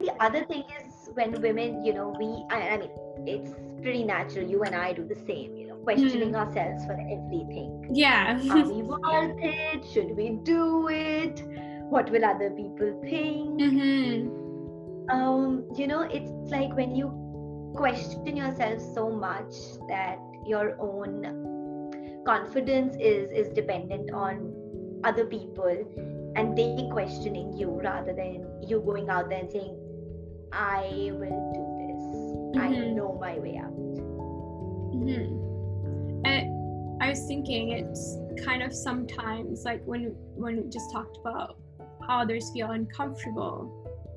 the 0.00 0.12
other 0.22 0.44
thing 0.44 0.64
is 0.80 1.10
when 1.14 1.40
women 1.40 1.84
you 1.84 1.94
know 1.94 2.14
we 2.18 2.28
I, 2.50 2.68
I 2.70 2.78
mean 2.78 2.90
it's 3.26 3.50
pretty 3.82 4.04
natural. 4.04 4.46
You 4.48 4.62
and 4.62 4.74
i 4.74 4.92
do 4.92 5.04
the 5.06 5.20
same 5.26 5.56
you 5.56 5.66
know 5.68 5.76
questioning 5.76 6.34
ourselves 6.36 6.84
for 6.86 6.92
everything. 7.16 7.88
Yeah. 7.92 8.40
Are 8.50 8.64
we 8.72 8.82
worth 8.92 9.36
it? 9.38 9.84
Should 9.92 10.16
we 10.16 10.30
do 10.42 10.88
it 10.88 11.42
what 11.94 12.10
will 12.10 12.24
other 12.24 12.50
people 12.50 12.94
think? 13.02 13.60
Hmm 13.60 14.38
um 15.12 15.64
you 15.76 15.86
know 15.90 16.02
it's 16.16 16.50
like 16.50 16.74
when 16.76 16.94
you 16.96 17.06
question 17.76 18.36
yourself 18.36 18.80
so 18.94 19.10
much 19.22 19.56
that 19.88 20.18
your 20.50 20.76
own 20.80 21.24
confidence 22.28 22.96
is 23.08 23.32
is 23.40 23.48
dependent 23.56 24.12
on 24.12 24.44
other 25.10 25.24
people 25.32 25.74
and 26.36 26.56
they 26.56 26.88
questioning 26.92 27.50
you 27.62 27.68
rather 27.88 28.14
than 28.20 28.46
you 28.68 28.80
going 28.90 29.10
out 29.16 29.28
there 29.28 29.40
and 29.40 29.50
saying 29.50 29.74
i 30.52 31.10
will 31.22 31.42
do 31.58 31.64
this. 31.82 32.62
I 32.62 32.68
Mhm. 32.68 32.94
know 33.00 33.10
my 33.24 33.34
way 33.44 33.56
out. 33.64 33.74
Hmm 35.02 35.26
And 36.30 37.02
I 37.02 37.08
was 37.10 37.26
thinking 37.26 37.70
it's 37.80 38.02
kind 38.44 38.62
of 38.62 38.72
sometimes 38.72 39.64
like 39.64 39.82
when 39.84 40.14
when 40.46 40.62
we 40.62 40.68
just 40.78 40.92
talked 40.92 41.18
about 41.24 41.56
how 42.06 42.20
others 42.22 42.50
feel 42.52 42.70
uncomfortable, 42.70 43.70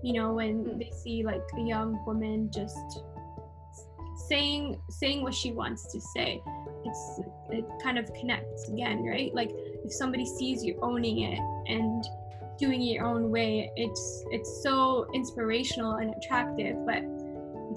you 0.04 0.14
know, 0.14 0.34
when 0.34 0.64
Mm. 0.66 0.80
they 0.80 0.92
see 0.92 1.24
like 1.24 1.44
a 1.58 1.62
young 1.62 2.00
woman 2.06 2.50
just 2.52 3.04
saying 4.28 4.80
saying 4.90 5.22
what 5.22 5.34
she 5.34 5.52
wants 5.52 5.92
to 5.92 6.00
say. 6.00 6.42
It's 6.84 7.22
it 7.50 7.66
kind 7.84 7.98
of 7.98 8.12
connects 8.14 8.70
again, 8.70 9.04
right? 9.04 9.34
Like 9.34 9.52
if 9.84 9.92
somebody 9.92 10.26
sees 10.26 10.64
you 10.64 10.78
owning 10.82 11.20
it 11.22 11.40
and 11.68 12.04
doing 12.58 12.82
it 12.82 12.94
your 12.96 13.06
own 13.06 13.32
way, 13.32 13.70
it's 13.76 14.24
it's 14.32 14.64
so 14.64 15.08
inspirational 15.14 15.96
and 15.96 16.14
attractive, 16.16 16.78
but 16.86 17.04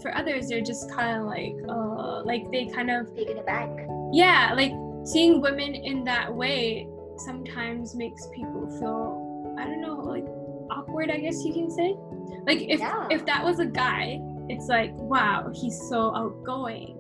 for 0.03 0.15
others 0.15 0.49
they're 0.49 0.61
just 0.61 0.91
kind 0.93 1.19
of 1.21 1.27
like 1.27 1.55
uh 1.69 2.23
like 2.23 2.49
they 2.53 2.67
kind 2.67 2.91
of 2.91 3.13
taken 3.17 3.39
aback 3.39 3.71
yeah 4.13 4.53
like 4.55 4.71
seeing 5.05 5.41
women 5.41 5.75
in 5.75 6.05
that 6.05 6.33
way 6.33 6.87
sometimes 7.17 7.97
makes 7.97 8.29
people 8.35 8.69
feel 8.79 9.28
i 9.59 9.65
don't 9.65 9.81
know 9.81 9.97
like 9.97 10.25
awkward 10.71 11.11
i 11.11 11.19
guess 11.19 11.45
you 11.45 11.53
can 11.53 11.71
say. 11.71 11.95
Like 12.47 12.63
if 12.63 12.81
Yeah. 12.81 13.09
if 13.11 13.27
that 13.27 13.45
was 13.45 13.59
a 13.59 13.67
guy 13.67 14.21
it's 14.49 14.69
like 14.69 14.93
wow 14.95 15.51
he's 15.53 15.79
so 15.89 16.15
outgoing. 16.15 16.95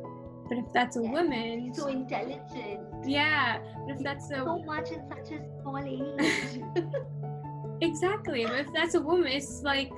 But 0.48 0.58
if 0.58 0.72
that's 0.72 0.96
a 0.96 1.02
Yes. 1.02 1.12
woman 1.12 1.72
so 1.74 1.88
intelligent. 1.88 2.80
Yeah 3.04 3.58
but 3.86 3.96
if 3.96 4.02
that's 4.02 4.30
a 4.30 4.36
so 4.44 4.58
much 4.66 4.90
in 4.90 5.02
such 5.08 5.30
a 5.32 5.40
small 5.60 5.78
age. 5.78 6.62
Exactly 7.80 8.44
but 8.44 8.58
if 8.66 8.72
that's 8.72 8.94
a 8.94 9.00
woman 9.00 9.28
it's 9.28 9.62
like 9.62 9.90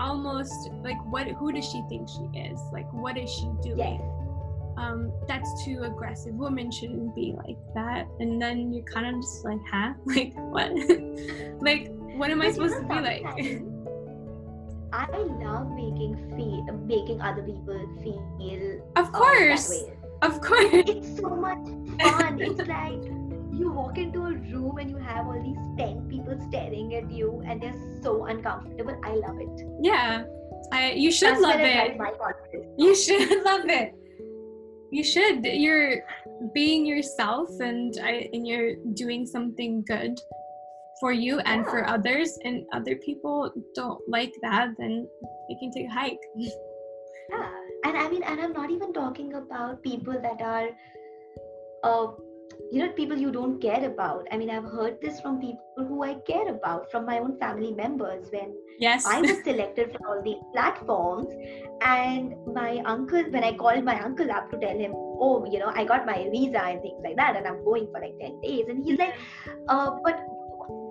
almost 0.00 0.70
like 0.82 0.98
what 1.12 1.28
who 1.28 1.52
does 1.52 1.64
she 1.70 1.80
think 1.88 2.08
she 2.08 2.24
is? 2.38 2.60
Like 2.72 2.92
what 2.92 3.16
is 3.16 3.30
she 3.30 3.48
doing? 3.62 3.78
Yes 3.78 4.13
um, 4.76 5.12
that's 5.26 5.64
too 5.64 5.82
aggressive. 5.82 6.34
Women 6.34 6.70
shouldn't 6.70 7.14
be 7.14 7.34
like 7.36 7.56
that. 7.74 8.06
And 8.20 8.40
then 8.40 8.72
you're 8.72 8.84
kind 8.84 9.06
of 9.06 9.22
just 9.22 9.44
like, 9.44 9.60
huh? 9.70 9.94
Like, 10.06 10.32
what? 10.34 10.72
like, 11.60 11.90
what 12.16 12.30
am 12.30 12.42
I 12.42 12.50
supposed 12.50 12.76
to 12.76 12.86
be 12.86 12.94
like? 12.94 13.24
I 14.92 15.10
love 15.18 15.72
making 15.72 16.14
feel 16.36 16.72
making 16.86 17.20
other 17.20 17.42
people 17.42 17.74
feel 18.00 18.80
of 18.94 19.10
course. 19.10 19.72
Of 20.22 20.40
course. 20.40 20.70
It's 20.72 21.18
so 21.18 21.30
much 21.30 21.66
fun. 22.00 22.40
it's 22.40 22.60
like 22.68 23.02
you 23.52 23.72
walk 23.72 23.98
into 23.98 24.20
a 24.26 24.34
room 24.34 24.78
and 24.78 24.88
you 24.88 24.96
have 24.98 25.26
all 25.26 25.42
these 25.42 25.58
ten 25.76 26.08
people 26.08 26.38
staring 26.48 26.94
at 26.94 27.10
you, 27.10 27.42
and 27.44 27.60
they're 27.60 27.74
so 28.02 28.26
uncomfortable. 28.26 28.96
I 29.02 29.14
love 29.14 29.40
it. 29.40 29.66
Yeah. 29.82 30.24
I, 30.72 30.92
you 30.92 31.10
should 31.10 31.30
That's 31.30 31.40
love 31.40 31.60
it. 31.60 32.00
You 32.78 32.94
should 32.94 33.44
love 33.44 33.68
it. 33.68 33.94
You 34.94 35.02
should. 35.02 35.44
You're 35.44 36.06
being 36.54 36.86
yourself 36.86 37.50
and 37.58 37.92
I, 38.00 38.30
and 38.32 38.46
you're 38.46 38.76
doing 38.94 39.26
something 39.26 39.82
good 39.88 40.20
for 41.00 41.10
you 41.10 41.40
and 41.40 41.66
for 41.66 41.84
others 41.84 42.38
and 42.44 42.64
other 42.72 42.94
people 42.94 43.52
don't 43.74 44.00
like 44.08 44.32
that 44.42 44.68
then 44.78 45.08
they 45.48 45.56
can 45.56 45.72
take 45.72 45.86
a 45.86 45.90
hike. 45.90 46.24
Yeah, 47.30 47.50
and 47.84 47.96
I 47.96 48.06
mean, 48.10 48.22
and 48.22 48.38
I'm 48.38 48.52
not 48.52 48.70
even 48.70 48.92
talking 48.92 49.32
about 49.32 49.82
people 49.82 50.12
that 50.12 50.42
are, 50.42 50.68
uh, 51.82 52.12
you 52.72 52.78
know 52.84 52.92
people 52.92 53.16
you 53.16 53.30
don't 53.30 53.60
care 53.60 53.84
about. 53.84 54.26
I 54.32 54.36
mean 54.36 54.50
i've 54.50 54.64
heard 54.64 55.00
this 55.00 55.20
from 55.20 55.40
people 55.40 55.86
who 55.88 56.02
i 56.04 56.14
care 56.30 56.48
about 56.48 56.90
from 56.90 57.06
my 57.06 57.18
own 57.18 57.38
family 57.38 57.72
members 57.72 58.28
when 58.32 58.54
yes. 58.78 59.04
I 59.06 59.20
was 59.20 59.42
selected 59.44 59.92
for 59.92 60.08
all 60.08 60.22
these 60.22 60.42
platforms 60.52 61.28
and 61.82 62.34
my 62.54 62.82
uncle 62.84 63.22
when 63.30 63.44
i 63.44 63.52
called 63.52 63.84
my 63.84 64.00
uncle 64.02 64.30
up 64.30 64.50
to 64.50 64.58
tell 64.58 64.78
him 64.78 64.92
oh 64.94 65.46
you 65.50 65.58
know 65.58 65.72
i 65.74 65.84
got 65.84 66.06
my 66.06 66.28
visa 66.30 66.62
and 66.62 66.80
things 66.82 67.00
like 67.04 67.16
that 67.16 67.36
and 67.36 67.46
i'm 67.46 67.64
going 67.64 67.88
for 67.92 68.00
like 68.00 68.14
10 68.20 68.40
days 68.40 68.66
and 68.68 68.84
he's 68.84 68.98
like 68.98 69.14
uh, 69.68 69.90
but 70.04 70.20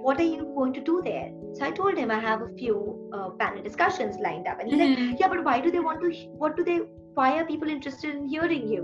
what 0.08 0.20
are 0.20 0.24
you 0.24 0.52
going 0.56 0.74
to 0.74 0.82
do 0.82 1.02
there? 1.04 1.32
So 1.54 1.66
i 1.66 1.72
told 1.72 1.98
him 1.98 2.12
i 2.12 2.20
have 2.20 2.42
a 2.42 2.50
few 2.58 3.10
uh, 3.14 3.30
panel 3.42 3.64
discussions 3.64 4.18
lined 4.20 4.48
up 4.48 4.60
and 4.60 4.70
he's 4.70 4.80
Mhm. 4.80 5.10
like 5.12 5.20
yeah 5.20 5.28
but 5.36 5.44
why 5.44 5.60
do 5.62 5.72
they 5.72 5.80
want 5.80 6.02
to 6.02 6.12
what 6.44 6.58
do 6.58 6.64
they 6.64 6.82
why 7.16 7.30
are 7.40 7.46
people 7.46 7.70
interested 7.70 8.16
in 8.16 8.28
hearing 8.28 8.68
you 8.68 8.84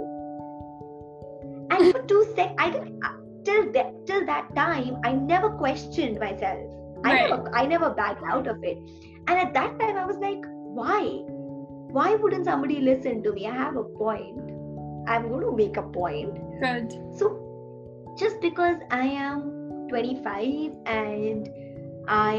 and 1.72 1.92
for 1.94 2.02
two 2.04 2.26
sec 2.36 2.54
i 2.58 2.70
didn't 2.70 3.04
uh, 3.04 3.16
till 3.46 3.72
that 3.74 3.94
till 4.08 4.26
that 4.26 4.54
time 4.56 4.98
i 5.04 5.12
never 5.14 5.50
questioned 5.52 6.20
myself. 6.20 6.76
I 7.06 7.14
never 7.14 7.56
i 7.56 7.66
never 7.66 7.90
backed 7.92 8.24
out 8.30 8.48
of 8.48 8.64
it. 8.64 8.78
And 9.28 9.40
at 9.40 9.54
that 9.54 9.80
time 9.80 9.98
i 9.98 10.06
was 10.06 10.18
like 10.18 10.44
why? 10.80 11.02
Why 11.98 12.16
wouldn't 12.16 12.46
somebody 12.46 12.80
listen 12.80 13.24
to 13.24 13.32
me? 13.34 13.48
I 13.48 13.54
have 13.54 13.76
a 13.76 13.84
point. 13.84 14.52
I'm 15.08 15.30
going 15.30 15.46
to 15.46 15.56
make 15.56 15.78
a 15.78 15.82
point. 15.84 16.36
Good. 16.62 16.92
So 17.18 17.36
just 18.18 18.42
because 18.42 18.78
i 18.92 19.06
am 19.06 19.88
25 19.90 20.72
and 20.86 21.50
i 22.08 22.36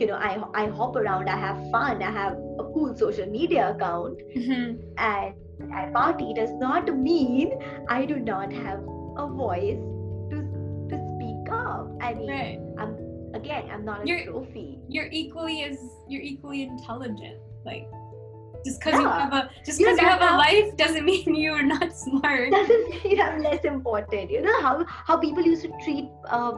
you 0.00 0.06
know 0.06 0.14
i 0.14 0.42
i 0.54 0.66
hop 0.68 0.96
around 0.96 1.28
i 1.28 1.36
have 1.36 1.58
fun 1.70 2.02
i 2.02 2.10
have 2.10 2.32
a 2.58 2.64
cool 2.74 2.94
social 2.96 3.26
media 3.26 3.70
account 3.72 4.18
Mhm. 4.36 4.78
and 4.98 5.34
I 5.72 5.86
party 5.92 6.32
does 6.34 6.50
not 6.52 6.86
mean 6.96 7.52
I 7.88 8.04
do 8.06 8.16
not 8.18 8.52
have 8.52 8.80
a 9.16 9.26
voice 9.26 9.78
to 10.30 10.36
to 10.90 10.96
speak 11.14 11.52
up. 11.52 11.88
I 12.00 12.14
mean, 12.14 12.30
right 12.30 12.58
I'm 12.78 12.96
again, 13.34 13.68
I'm 13.70 13.84
not 13.84 14.02
a 14.02 14.06
You're- 14.06 14.24
trophy. 14.24 14.80
you're 14.88 15.08
equally 15.10 15.62
as 15.64 15.78
you're 16.08 16.22
equally 16.22 16.62
intelligent 16.62 17.38
like 17.64 17.86
just 18.64 18.80
because 18.80 18.98
you 19.00 19.08
have 19.08 19.32
a 19.32 19.50
just 19.64 19.80
You 19.80 19.86
know, 19.86 19.92
because 19.92 20.02
you 20.02 20.08
have 20.08 20.20
that's 20.20 20.32
a 20.32 20.36
life 20.36 20.76
doesn't 20.76 21.04
mean 21.10 21.34
you 21.34 21.52
are 21.52 21.62
not 21.62 21.92
smart 21.96 22.50
Doesn't 22.50 23.04
mean 23.04 23.20
I'm 23.20 23.42
less 23.42 23.64
important. 23.64 24.30
You 24.30 24.42
know 24.42 24.60
how 24.62 24.84
how 24.88 25.16
people 25.18 25.42
used 25.42 25.62
to 25.62 25.72
treat. 25.84 26.10
Uh, 26.28 26.52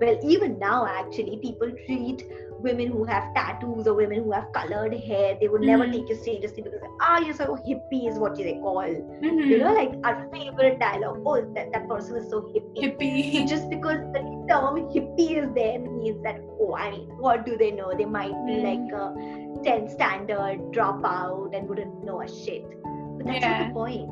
well, 0.00 0.18
even 0.24 0.58
now, 0.58 0.86
actually, 0.86 1.38
people 1.42 1.70
treat 1.86 2.24
women 2.60 2.88
who 2.88 3.04
have 3.04 3.24
tattoos 3.34 3.86
or 3.86 3.94
women 3.94 4.22
who 4.24 4.32
have 4.32 4.46
colored 4.52 4.94
hair. 4.94 5.36
They 5.40 5.48
would 5.48 5.62
never 5.62 5.86
Mhm. 5.86 5.92
take 5.92 6.08
you 6.12 6.16
seriously 6.16 6.62
because 6.62 6.80
ah, 7.00 7.18
you're 7.26 7.34
so 7.42 7.56
hippie 7.68 8.02
is 8.12 8.18
what 8.24 8.36
they 8.36 8.54
call. 8.66 8.82
Mhm. 9.28 9.46
You 9.52 9.58
know, 9.62 9.72
like 9.80 9.94
our 10.04 10.16
favorite 10.34 10.78
dialogue. 10.84 11.22
Oh, 11.26 11.36
that 11.58 11.72
that 11.76 11.88
person 11.88 12.16
is 12.22 12.28
so 12.34 12.42
hippie. 12.54 12.82
Hippie 12.84 13.48
just 13.54 13.70
because 13.70 14.00
the 14.18 14.24
term 14.50 14.76
hippie 14.94 15.30
is 15.42 15.48
there 15.56 15.78
means 15.78 16.22
that 16.24 16.38
oh 16.62 16.74
i 16.74 16.90
mean 16.92 17.04
what 17.24 17.44
do 17.46 17.56
they 17.60 17.70
know 17.70 17.92
they 18.00 18.06
might 18.14 18.34
be 18.48 18.56
Mm. 18.56 18.64
like 18.68 18.92
a 19.02 19.04
10 19.64 19.88
standard 19.88 20.60
dropout 20.72 21.56
and 21.56 21.68
wouldn't 21.68 22.04
know 22.04 22.22
a 22.22 22.28
shit. 22.28 22.64
But 23.16 23.26
that's 23.26 23.44
not 23.44 23.68
the 23.68 23.74
point. 23.74 24.08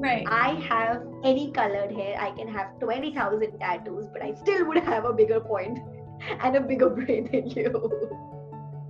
Right. 0.00 0.26
I 0.28 0.54
have 0.68 1.02
any 1.22 1.50
colored 1.50 1.92
hair 1.92 2.16
i 2.18 2.30
can 2.30 2.48
have 2.48 2.68
20000 2.80 3.58
tattoos 3.60 4.06
but 4.12 4.22
i 4.22 4.32
still 4.32 4.66
would 4.66 4.78
have 4.78 5.04
a 5.04 5.12
bigger 5.12 5.40
point 5.40 5.78
and 6.42 6.56
a 6.56 6.60
bigger 6.60 6.88
brain 6.88 7.28
than 7.30 7.48
you. 7.48 8.10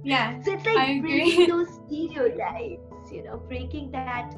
Yeah 0.05 0.41
so 0.43 0.53
it's 0.53 0.65
like 0.65 1.03
breaking 1.03 1.49
those 1.55 1.69
stereotypes 1.87 3.13
you 3.13 3.25
know 3.25 3.37
breaking 3.49 3.91
that 3.91 4.33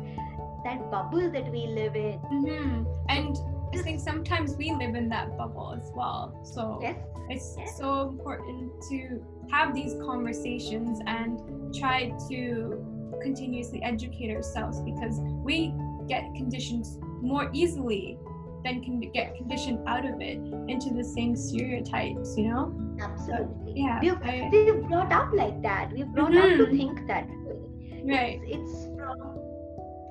that 0.64 0.90
bubble 0.90 1.30
that 1.30 1.50
we 1.50 1.66
live 1.66 1.96
in. 1.96 2.18
Hmm 2.18 2.84
and 3.08 3.36
i 3.72 3.78
think 3.78 4.00
sometimes 4.00 4.54
we 4.56 4.72
live 4.72 4.94
in 4.94 5.08
that 5.08 5.36
bubble 5.38 5.74
as 5.80 5.90
well. 5.94 6.40
So 6.44 6.78
yes. 6.82 6.96
it's 7.30 7.56
so 7.78 8.08
important 8.08 8.72
to 8.90 9.24
have 9.50 9.74
these 9.74 9.94
conversations 10.04 11.00
and 11.06 11.40
try 11.74 12.12
to 12.30 12.84
continuously 13.22 13.82
educate 13.82 14.34
ourselves 14.34 14.80
because 14.82 15.20
we 15.44 15.72
get 16.08 16.22
conditioned 16.34 16.86
more 17.22 17.50
easily 17.52 18.18
than 18.64 18.82
can 18.82 19.00
get 19.00 19.34
conditioned 19.36 19.78
out 19.88 20.04
of 20.04 20.20
it 20.20 20.38
into 20.68 20.92
the 20.94 21.02
same 21.04 21.34
stereotypes 21.36 22.36
you 22.36 22.48
know? 22.48 22.72
Absolutely. 23.00 23.72
Yeah 23.76 24.00
we've, 24.00 24.22
I- 24.22 24.48
we've 24.52 24.82
brought 24.88 25.12
up 25.12 25.32
like 25.32 25.60
that. 25.62 25.90
We've 25.92 26.06
brought 26.06 26.36
up 26.36 26.44
to 26.58 26.66
Mhm. 26.66 26.76
think 26.76 27.06
that 27.08 27.26
way. 27.28 28.02
Right. 28.04 28.40
it's, 28.44 28.72
it's 28.72 28.84
from 28.96 29.38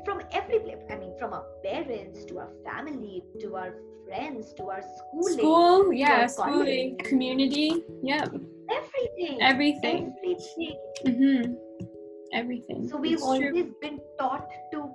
from 0.05 0.21
every 0.31 0.59
place 0.59 0.83
i 0.89 0.95
mean 0.95 1.13
from 1.19 1.33
our 1.33 1.45
parents 1.63 2.25
to 2.25 2.39
our 2.39 2.51
family 2.65 3.23
to 3.39 3.55
our 3.55 3.73
friends 4.05 4.53
to 4.53 4.63
our 4.69 4.81
schooling 4.97 5.37
school 5.37 5.93
yeah 5.93 6.25
schooling 6.27 6.97
college. 6.97 7.09
community 7.09 7.83
yeah 8.03 8.25
everything 8.69 9.41
everything. 9.41 10.13
everything. 10.17 10.77
Hmm 11.05 11.53
everything. 12.33 12.87
So 12.87 12.95
we've 12.97 13.13
It's 13.13 13.21
true. 13.23 13.47
always 13.47 13.65
been 13.81 13.99
taught 14.17 14.49
to 14.71 14.89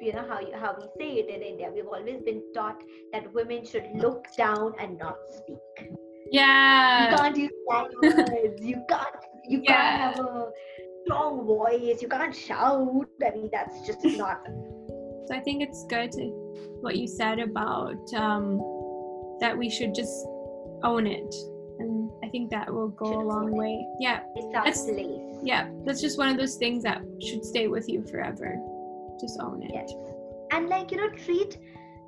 you 0.00 0.12
know 0.12 0.24
how 0.28 0.40
you, 0.40 0.52
how 0.56 0.74
we 0.76 0.86
say 0.98 1.10
it 1.20 1.28
in 1.34 1.42
india 1.42 1.70
we've 1.72 1.86
always 1.86 2.20
been 2.28 2.42
taught 2.54 2.80
that 3.12 3.32
women 3.32 3.64
should 3.64 3.86
look 3.94 4.26
down 4.36 4.74
and 4.80 4.98
not 4.98 5.16
speak. 5.30 5.92
Yeah. 6.32 7.10
you 7.10 7.16
can't 7.16 7.36
use 7.36 7.52
words. 7.68 8.60
You 8.70 8.82
can't 8.88 9.22
you 9.44 9.60
Yeah. 9.62 9.72
can't 9.72 10.16
have 10.16 10.26
a 10.26 10.50
strong 11.04 11.44
voice 11.46 12.00
you 12.02 12.08
can't 12.08 12.34
shout 12.34 13.06
i 13.26 13.30
mean 13.36 13.48
that's 13.52 13.86
just 13.86 14.04
not 14.16 14.40
So 15.28 15.36
I 15.36 15.40
think 15.40 15.62
it's 15.62 15.86
good 15.88 16.10
to, 16.12 16.24
what 16.80 16.96
you 16.96 17.06
said 17.06 17.38
about 17.38 17.94
um, 18.12 18.58
that 19.38 19.56
we 19.56 19.70
should 19.70 19.94
just 19.94 20.26
own 20.82 21.06
it, 21.06 21.32
and 21.78 22.10
I 22.24 22.28
think 22.28 22.50
that 22.50 22.66
will 22.74 22.88
go 22.88 23.06
Should 23.06 23.20
a 23.20 23.28
long 23.34 23.48
it. 23.52 23.54
way. 23.54 23.86
Yeah, 24.00 24.22
That's- 24.52 24.84
place 24.84 25.20
yeah, 25.44 25.70
that's 25.84 26.00
just 26.00 26.18
one 26.18 26.28
of 26.28 26.36
those 26.36 26.56
things 26.56 26.82
that 26.82 27.02
should 27.24 27.44
stay 27.44 27.68
with 27.68 27.88
you 27.88 28.02
forever. 28.10 28.58
Just 29.20 29.38
own 29.40 29.62
it. 29.62 29.70
yes 29.72 29.92
and 30.50 30.68
like 30.68 30.90
you 30.90 30.98
know 30.98 31.08
treat 31.10 31.56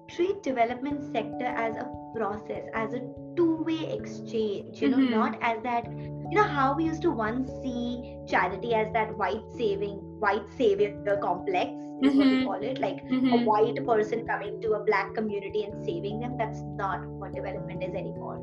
treat 0.08 0.42
development 0.42 1.02
sector 1.12 1.46
as 1.46 1.76
a 1.76 1.90
process 2.16 2.64
as 2.74 2.92
a 2.94 3.00
two-way 3.36 3.92
exchange 3.92 4.80
you 4.80 4.88
know 4.88 4.98
Mhm. 4.98 5.10
not 5.10 5.38
as 5.42 5.62
that 5.62 5.86
you 5.92 6.34
know 6.34 6.42
how 6.58 6.74
we 6.74 6.84
used 6.84 7.02
to 7.02 7.10
once 7.10 7.50
see 7.62 8.16
charity 8.26 8.74
as 8.74 8.92
that 8.92 9.16
white 9.18 9.42
saving 9.62 9.96
white 10.26 10.52
savior 10.58 11.18
complex 11.22 11.70
is 12.02 12.14
what 12.16 12.28
we 12.28 12.36
Mhm. 12.36 12.44
call 12.44 12.62
it 12.70 12.78
like 12.84 13.00
a 13.02 13.16
Mhm. 13.16 13.44
white 13.50 13.80
person 13.86 14.26
coming 14.30 14.60
to 14.62 14.72
a 14.78 14.80
black 14.90 15.14
community 15.18 15.64
and 15.64 15.84
saving 15.84 16.20
them 16.20 16.36
that's 16.36 16.62
not 16.82 17.06
what 17.22 17.32
development 17.32 17.82
is 17.88 17.94
anymore 17.94 18.38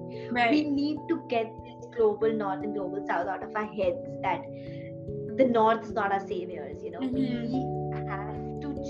we 0.55 0.61
need 0.69 0.99
to 1.09 1.21
get 1.35 1.51
this 1.65 1.85
global 1.97 2.33
north 2.43 2.63
and 2.63 2.73
global 2.79 3.05
south 3.11 3.27
out 3.27 3.43
of 3.43 3.55
our 3.55 3.69
heads 3.79 4.07
that 4.21 4.41
the 5.41 5.45
north 5.45 5.83
is 5.83 5.93
not 5.93 6.11
our 6.11 6.25
saviors 6.27 6.83
you 6.83 6.91
know 6.91 6.99
we 6.99 7.25
to 7.55 7.80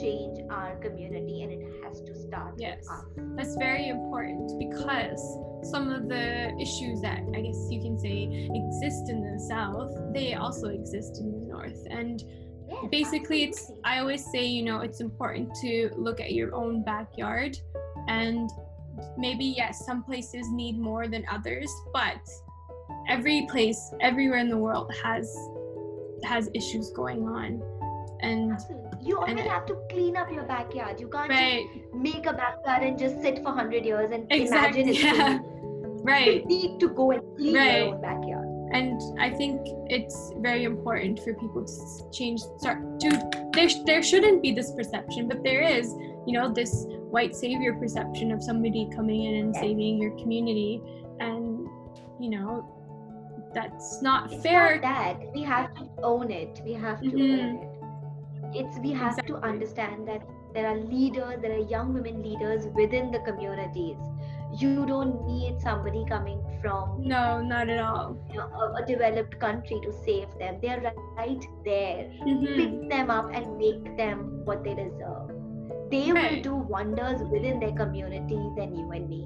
change 0.02 0.40
our 0.50 0.76
community 0.78 1.44
and 1.44 1.52
it 1.52 1.84
has 1.84 2.02
to 2.02 2.16
start 2.16 2.56
Yes. 2.58 2.88
That's 3.38 3.56
very 3.56 3.90
important 3.90 4.58
because 4.60 5.22
some 5.64 5.92
of 5.92 6.10
the 6.10 6.52
issues 6.60 7.02
that 7.02 7.22
I 7.36 7.42
guess 7.42 7.68
you 7.70 7.82
can 7.82 8.00
say 8.00 8.50
exist 8.54 9.10
in 9.10 9.22
the 9.22 9.40
south, 9.40 9.94
they 10.14 10.34
also 10.34 10.68
exist 10.68 11.20
in 11.20 11.32
the 11.32 11.48
north. 11.48 11.86
And 11.90 12.24
yes, 12.68 12.86
basically 12.90 13.44
it's 13.44 13.72
i 13.84 14.00
always 14.00 14.24
say 14.32 14.46
you 14.46 14.64
know 14.64 14.80
it's 14.80 15.02
important 15.02 15.54
to 15.56 15.90
look 15.98 16.20
at 16.20 16.32
your 16.32 16.54
own 16.56 16.84
backyard 16.84 17.58
and 18.08 18.50
maybe 19.18 19.46
yes 19.46 19.86
some 19.86 20.04
places 20.04 20.50
need 20.52 20.80
more 20.80 21.08
than 21.08 21.26
others 21.30 21.72
but 21.94 22.22
every 23.10 23.48
place 23.50 23.94
everywhere 24.00 24.40
in 24.40 24.50
the 24.50 24.58
world 24.58 24.92
has 25.04 25.36
has 26.24 26.50
issues 26.54 26.92
going 26.92 27.24
on 27.24 27.62
and 28.22 28.60
you 29.02 29.18
always 29.18 29.32
and- 29.32 29.40
have 29.42 29.66
to 29.68 29.76
clean 29.90 30.16
up 30.16 30.32
your 30.32 30.44
backyard. 30.44 31.00
You 31.00 31.08
can't 31.10 31.30
right. 31.30 31.64
just 31.74 31.94
make 31.94 32.26
a 32.26 32.34
backyard 32.34 32.84
and 32.84 32.98
just 32.98 33.22
sit 33.22 33.38
for 33.38 33.44
100 33.56 33.86
years 33.86 34.12
and 34.12 34.28
exactly 34.32 34.82
imagine 34.82 34.90
it's 34.90 35.04
yeah. 35.04 35.40
right 36.04 36.42
you 36.42 36.46
need 36.46 36.80
to 36.80 36.90
go 36.90 37.12
and 37.12 37.22
clean 37.38 37.56
Right. 37.56 37.86
your 37.86 37.96
own 37.96 38.02
backyard. 38.02 38.48
And 38.74 39.02
i 39.20 39.30
think 39.30 39.60
it's 39.90 40.32
very 40.38 40.64
important 40.64 41.20
for 41.24 41.34
people 41.34 41.66
to 41.66 42.12
change 42.12 42.40
start 42.58 42.80
to 43.02 43.10
there, 43.54 43.68
there 43.86 44.02
shouldn't 44.02 44.42
be 44.42 44.52
this 44.54 44.72
perception 44.72 45.28
but 45.28 45.44
there 45.44 45.62
is 45.62 45.92
you 46.28 46.34
know 46.38 46.48
this 46.54 46.86
white 47.16 47.36
savior 47.36 47.74
perception 47.74 48.32
of 48.32 48.42
somebody 48.42 48.88
coming 48.96 49.24
in 49.26 49.36
and 49.44 49.56
saving 49.56 50.02
your 50.02 50.12
community. 50.22 50.82
And 51.20 51.68
you 52.20 52.30
know 52.30 52.50
that's 53.54 54.02
not 54.02 54.32
it's 54.32 54.42
fair. 54.42 54.80
not 54.80 54.82
that 54.84 55.34
we 55.34 55.42
have 55.44 55.74
to 55.76 55.90
own 56.04 56.32
it. 56.32 56.62
We 56.64 56.74
have 56.74 57.02
to 57.02 57.10
Mhm. 57.10 57.40
own 57.40 57.56
it 57.64 57.71
it's 58.54 58.78
we 58.80 58.92
have 58.94 59.18
Exactly. 59.18 59.36
to 59.36 59.46
understand 59.48 60.08
that 60.08 60.22
there 60.54 60.68
are 60.68 60.78
leaders 60.78 61.40
there 61.42 61.54
are 61.54 61.66
young 61.76 61.94
women 61.94 62.22
leaders 62.24 62.68
within 62.76 63.12
the 63.12 63.20
communities. 63.20 63.98
You 64.60 64.86
don't 64.86 65.26
need 65.26 65.62
somebody 65.62 66.04
coming 66.10 66.42
from 66.62 67.02
no 67.04 67.42
not 67.42 67.70
at 67.70 67.80
all. 67.80 68.18
you 68.30 68.38
know, 68.38 68.48
a, 68.64 68.84
a 68.84 68.86
developed 68.86 69.40
country 69.40 69.80
to 69.84 69.94
save 70.06 70.28
them. 70.40 70.60
They're 70.62 70.82
right 71.18 71.46
there. 71.66 72.10
Mhm. 72.28 72.56
pick 72.58 72.90
them 72.90 73.10
up 73.10 73.30
and 73.34 73.58
make 73.58 73.96
them 73.98 74.42
what 74.46 74.64
they 74.64 74.74
deserve. 74.76 75.32
They 75.92 76.12
will 76.12 76.42
do 76.42 76.56
wonders 76.56 77.22
within 77.32 77.60
their 77.60 77.72
community 77.74 78.42
than 78.58 78.76
you 78.76 78.92
and 78.92 79.10
me 79.10 79.24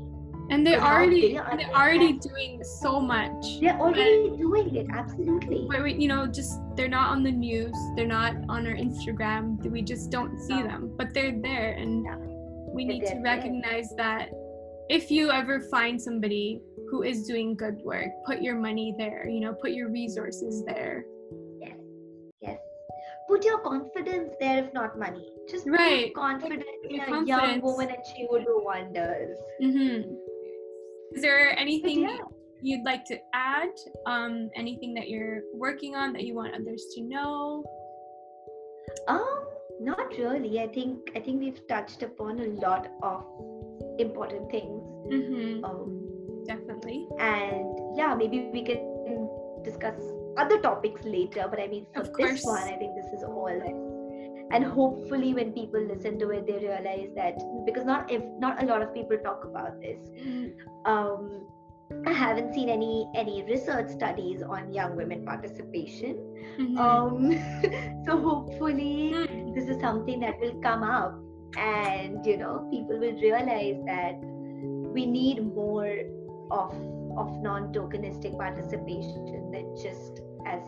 And 0.52 0.66
they're 0.66 0.80
already 0.82 1.34
they 1.34 1.38
are 1.38 1.58
they're 1.58 1.74
already 1.74 2.14
doing 2.14 2.64
so 2.64 3.00
much. 3.00 3.60
They're 3.60 3.80
already 3.80 4.30
doing 4.38 4.76
it, 4.76 4.88
absolutely. 4.94 5.68
But 5.70 5.84
we, 5.84 5.94
you 5.94 6.08
know, 6.08 6.28
just 6.28 6.60
they're 6.76 6.88
not 6.88 7.10
on 7.10 7.24
the 7.24 7.32
news. 7.32 7.76
They're 7.96 8.06
not 8.08 8.36
on 8.48 8.68
our 8.68 8.76
Instagram. 8.76 9.58
We 9.70 9.82
just 9.82 10.12
don't 10.12 10.38
see 10.40 10.62
No. 10.62 10.68
them. 10.68 10.94
But 10.98 11.14
they're 11.14 11.36
there, 11.42 11.74
and 11.74 12.06
Yeah. 12.06 12.18
we 12.74 12.86
need 12.86 13.02
to 13.06 13.16
there. 13.16 13.24
recognize 13.24 13.90
that 13.98 14.30
if 14.90 15.10
you 15.10 15.32
ever 15.32 15.62
find 15.62 16.00
somebody 16.00 16.62
who 16.92 17.02
is 17.02 17.26
doing 17.26 17.56
good 17.56 17.82
work, 17.84 18.10
put 18.28 18.42
your 18.44 18.56
money 18.56 18.94
there. 19.00 19.28
You 19.28 19.40
know, 19.40 19.54
put 19.54 19.72
your 19.72 19.90
resources 19.90 20.64
there. 20.66 21.06
Yes, 21.60 21.78
yes. 22.42 22.60
Put 23.28 23.44
your 23.44 23.58
confidence 23.60 24.30
there, 24.40 24.64
if 24.66 24.74
not 24.74 25.00
money. 25.00 25.28
Just 25.50 25.66
Right. 25.68 26.14
put 26.14 26.22
confidence 26.22 26.64
in 26.88 27.02
a 27.02 27.26
young 27.26 27.62
woman, 27.62 27.90
and 27.90 28.06
she 28.06 28.28
will 28.30 28.44
do 28.44 28.62
wonders. 28.64 29.38
Mm-hmm. 29.60 30.14
Is 31.16 31.22
there 31.22 31.58
anything 31.58 32.02
yeah, 32.02 32.18
you'd 32.62 32.84
like 32.84 33.06
to 33.06 33.18
add? 33.34 33.70
Um, 34.06 34.50
anything 34.56 34.94
that 34.96 35.10
you're 35.10 35.42
working 35.54 35.96
on 35.96 36.12
that 36.14 36.24
you 36.24 36.36
want 36.36 36.54
others 36.54 36.88
to 36.96 37.02
know? 37.02 37.64
um, 39.08 39.46
not 39.80 40.10
really. 40.18 40.60
I 40.62 40.68
think 40.68 41.12
I 41.16 41.20
think 41.20 41.40
we've 41.42 41.68
touched 41.68 42.04
upon 42.04 42.40
a 42.40 42.48
lot 42.60 42.88
of 43.02 43.26
important 44.00 44.52
things. 44.52 44.82
Mm-hmm. 45.12 45.64
Um, 45.66 46.02
Definitely. 46.48 47.08
and 47.20 47.98
yeah, 47.98 48.14
maybe 48.14 48.50
we 48.54 48.64
can 48.64 49.30
discuss 49.64 49.96
other 50.38 50.60
topics 50.60 51.02
later. 51.04 51.48
But 51.50 51.60
I 51.60 51.68
mean, 51.68 51.86
for 51.94 52.04
this 52.18 52.44
one, 52.44 52.64
I 52.64 52.76
think 52.78 52.96
this 52.96 53.12
is 53.14 53.24
all. 53.24 53.48
And 54.56 54.64
hopefully, 54.64 55.34
when 55.38 55.52
people 55.52 55.82
listen 55.88 56.18
to 56.20 56.30
it, 56.36 56.48
they 56.48 56.60
realize 56.66 57.10
that 57.16 57.42
because 57.66 57.86
not 57.86 58.12
if 58.18 58.24
not 58.44 58.64
a 58.64 58.66
lot 58.66 58.82
of 58.86 58.94
people 58.94 59.18
talk 59.26 59.44
about 59.48 59.82
this. 59.82 60.00
um, 60.86 61.26
I 62.12 62.12
haven't 62.20 62.54
seen 62.54 62.70
any 62.70 63.08
any 63.16 63.44
research 63.50 63.90
studies 63.96 64.42
on 64.42 64.72
young 64.78 64.96
women 65.02 65.26
participation. 65.26 66.16
Mhm. 66.60 66.80
Um, 66.86 67.36
so 68.08 68.18
hopefully 68.30 68.94
Mm. 69.14 69.54
this 69.58 69.70
is 69.76 69.80
something 69.82 70.24
that 70.28 70.40
will 70.46 70.56
come 70.70 70.84
up, 70.84 71.20
and 71.58 72.26
you 72.32 72.38
know 72.38 72.56
people 72.72 72.98
will 73.06 73.20
realize 73.28 73.84
that 73.92 74.26
we 74.98 75.06
need 75.06 75.44
more 75.54 75.94
of 76.52 76.74
of 77.18 77.30
non-tokenistic 77.44 78.38
participation 78.38 79.52
than 79.52 79.76
just 79.84 80.22
as 80.46 80.62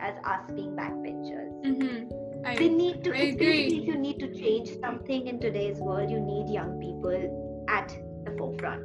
as 0.00 0.14
us 0.24 0.50
being 0.58 0.76
backbenchers. 0.76 1.52
Mhm. 1.64 2.29
I, 2.44 2.56
They 2.56 2.68
need 2.68 3.04
to. 3.04 3.12
I 3.12 3.36
agree. 3.36 3.66
If 3.66 3.86
you 3.86 3.96
need 3.96 4.18
to 4.20 4.32
change 4.32 4.78
something 4.80 5.26
in 5.26 5.40
today's 5.40 5.78
world, 5.78 6.10
you 6.10 6.20
need 6.20 6.52
young 6.52 6.80
people 6.80 7.66
at 7.68 7.88
the 8.24 8.34
forefront. 8.36 8.84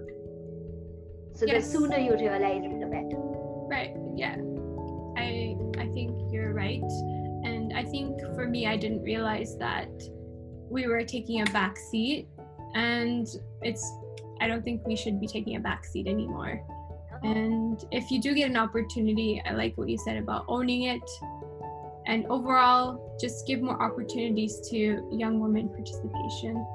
So 1.35 1.45
the 1.45 1.61
sooner 1.61 1.97
you 1.97 2.13
realize 2.13 2.63
it, 2.63 2.79
the 2.79 2.85
better. 2.85 3.19
Right. 3.67 3.95
Yeah. 4.15 4.37
I 5.17 5.55
I 5.77 5.87
think 5.93 6.31
you're 6.31 6.53
right. 6.53 6.83
And 7.43 7.73
I 7.73 7.83
think 7.83 8.19
for 8.35 8.47
me 8.47 8.67
I 8.67 8.77
didn't 8.77 9.03
realize 9.03 9.57
that 9.57 9.89
we 10.69 10.87
were 10.87 11.03
taking 11.03 11.41
a 11.41 11.45
back 11.51 11.77
seat 11.77 12.27
and 12.73 13.27
it's 13.61 13.83
I 14.41 14.47
don't 14.47 14.63
think 14.63 14.85
we 14.87 14.95
should 14.95 15.19
be 15.19 15.27
taking 15.27 15.55
a 15.55 15.59
back 15.59 15.85
seat 15.85 16.07
anymore. 16.07 16.61
And 17.23 17.83
if 17.91 18.11
you 18.11 18.21
do 18.21 18.33
get 18.33 18.49
an 18.49 18.57
opportunity, 18.57 19.41
I 19.45 19.53
like 19.53 19.77
what 19.77 19.89
you 19.89 19.97
said 19.97 20.17
about 20.17 20.45
owning 20.47 20.83
it. 20.83 21.01
And 22.07 22.25
overall, 22.27 23.15
just 23.19 23.47
give 23.47 23.61
more 23.61 23.81
opportunities 23.81 24.59
to 24.69 25.07
young 25.11 25.39
women 25.39 25.69
participation. 25.69 26.65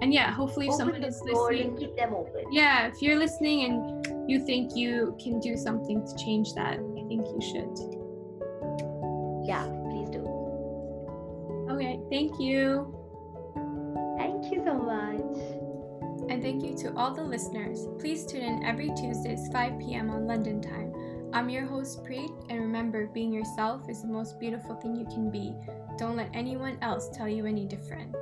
And 0.00 0.12
yeah, 0.12 0.30
hopefully 0.30 0.66
if 0.66 0.72
Open 0.74 0.86
someone 0.86 1.00
the 1.00 1.06
is 1.08 1.20
door 1.20 1.50
listening, 1.52 1.68
and 1.70 1.78
keep 1.78 1.96
them 1.96 2.14
open. 2.14 2.44
yeah, 2.52 2.86
if 2.88 3.00
you're 3.00 3.18
listening 3.18 3.64
and 3.64 4.28
you 4.30 4.44
think 4.44 4.76
you 4.76 5.16
can 5.22 5.40
do 5.40 5.56
something 5.56 6.06
to 6.06 6.16
change 6.24 6.52
that, 6.54 6.74
I 6.78 7.02
think 7.08 7.26
you 7.26 7.40
should. 7.40 7.72
Yeah, 9.46 9.64
please 9.88 10.10
do. 10.10 10.20
Okay, 11.70 11.98
thank 12.10 12.38
you. 12.40 12.92
Thank 14.18 14.52
you 14.52 14.62
so 14.66 14.74
much. 14.74 15.22
And 16.28 16.42
thank 16.42 16.62
you 16.64 16.76
to 16.78 16.92
all 16.96 17.14
the 17.14 17.22
listeners. 17.22 17.86
Please 18.00 18.26
tune 18.26 18.42
in 18.42 18.64
every 18.64 18.90
Tuesdays 18.96 19.48
5 19.52 19.78
p.m. 19.78 20.10
on 20.10 20.26
London 20.26 20.60
time. 20.60 20.92
I'm 21.32 21.48
your 21.48 21.66
host 21.66 22.04
Preet, 22.04 22.30
and 22.48 22.60
remember, 22.60 23.06
being 23.08 23.32
yourself 23.32 23.88
is 23.88 24.02
the 24.02 24.08
most 24.08 24.38
beautiful 24.40 24.74
thing 24.76 24.96
you 24.96 25.04
can 25.06 25.30
be. 25.30 25.54
Don't 25.98 26.16
let 26.16 26.30
anyone 26.32 26.78
else 26.82 27.08
tell 27.12 27.28
you 27.28 27.46
any 27.46 27.66
different. 27.66 28.16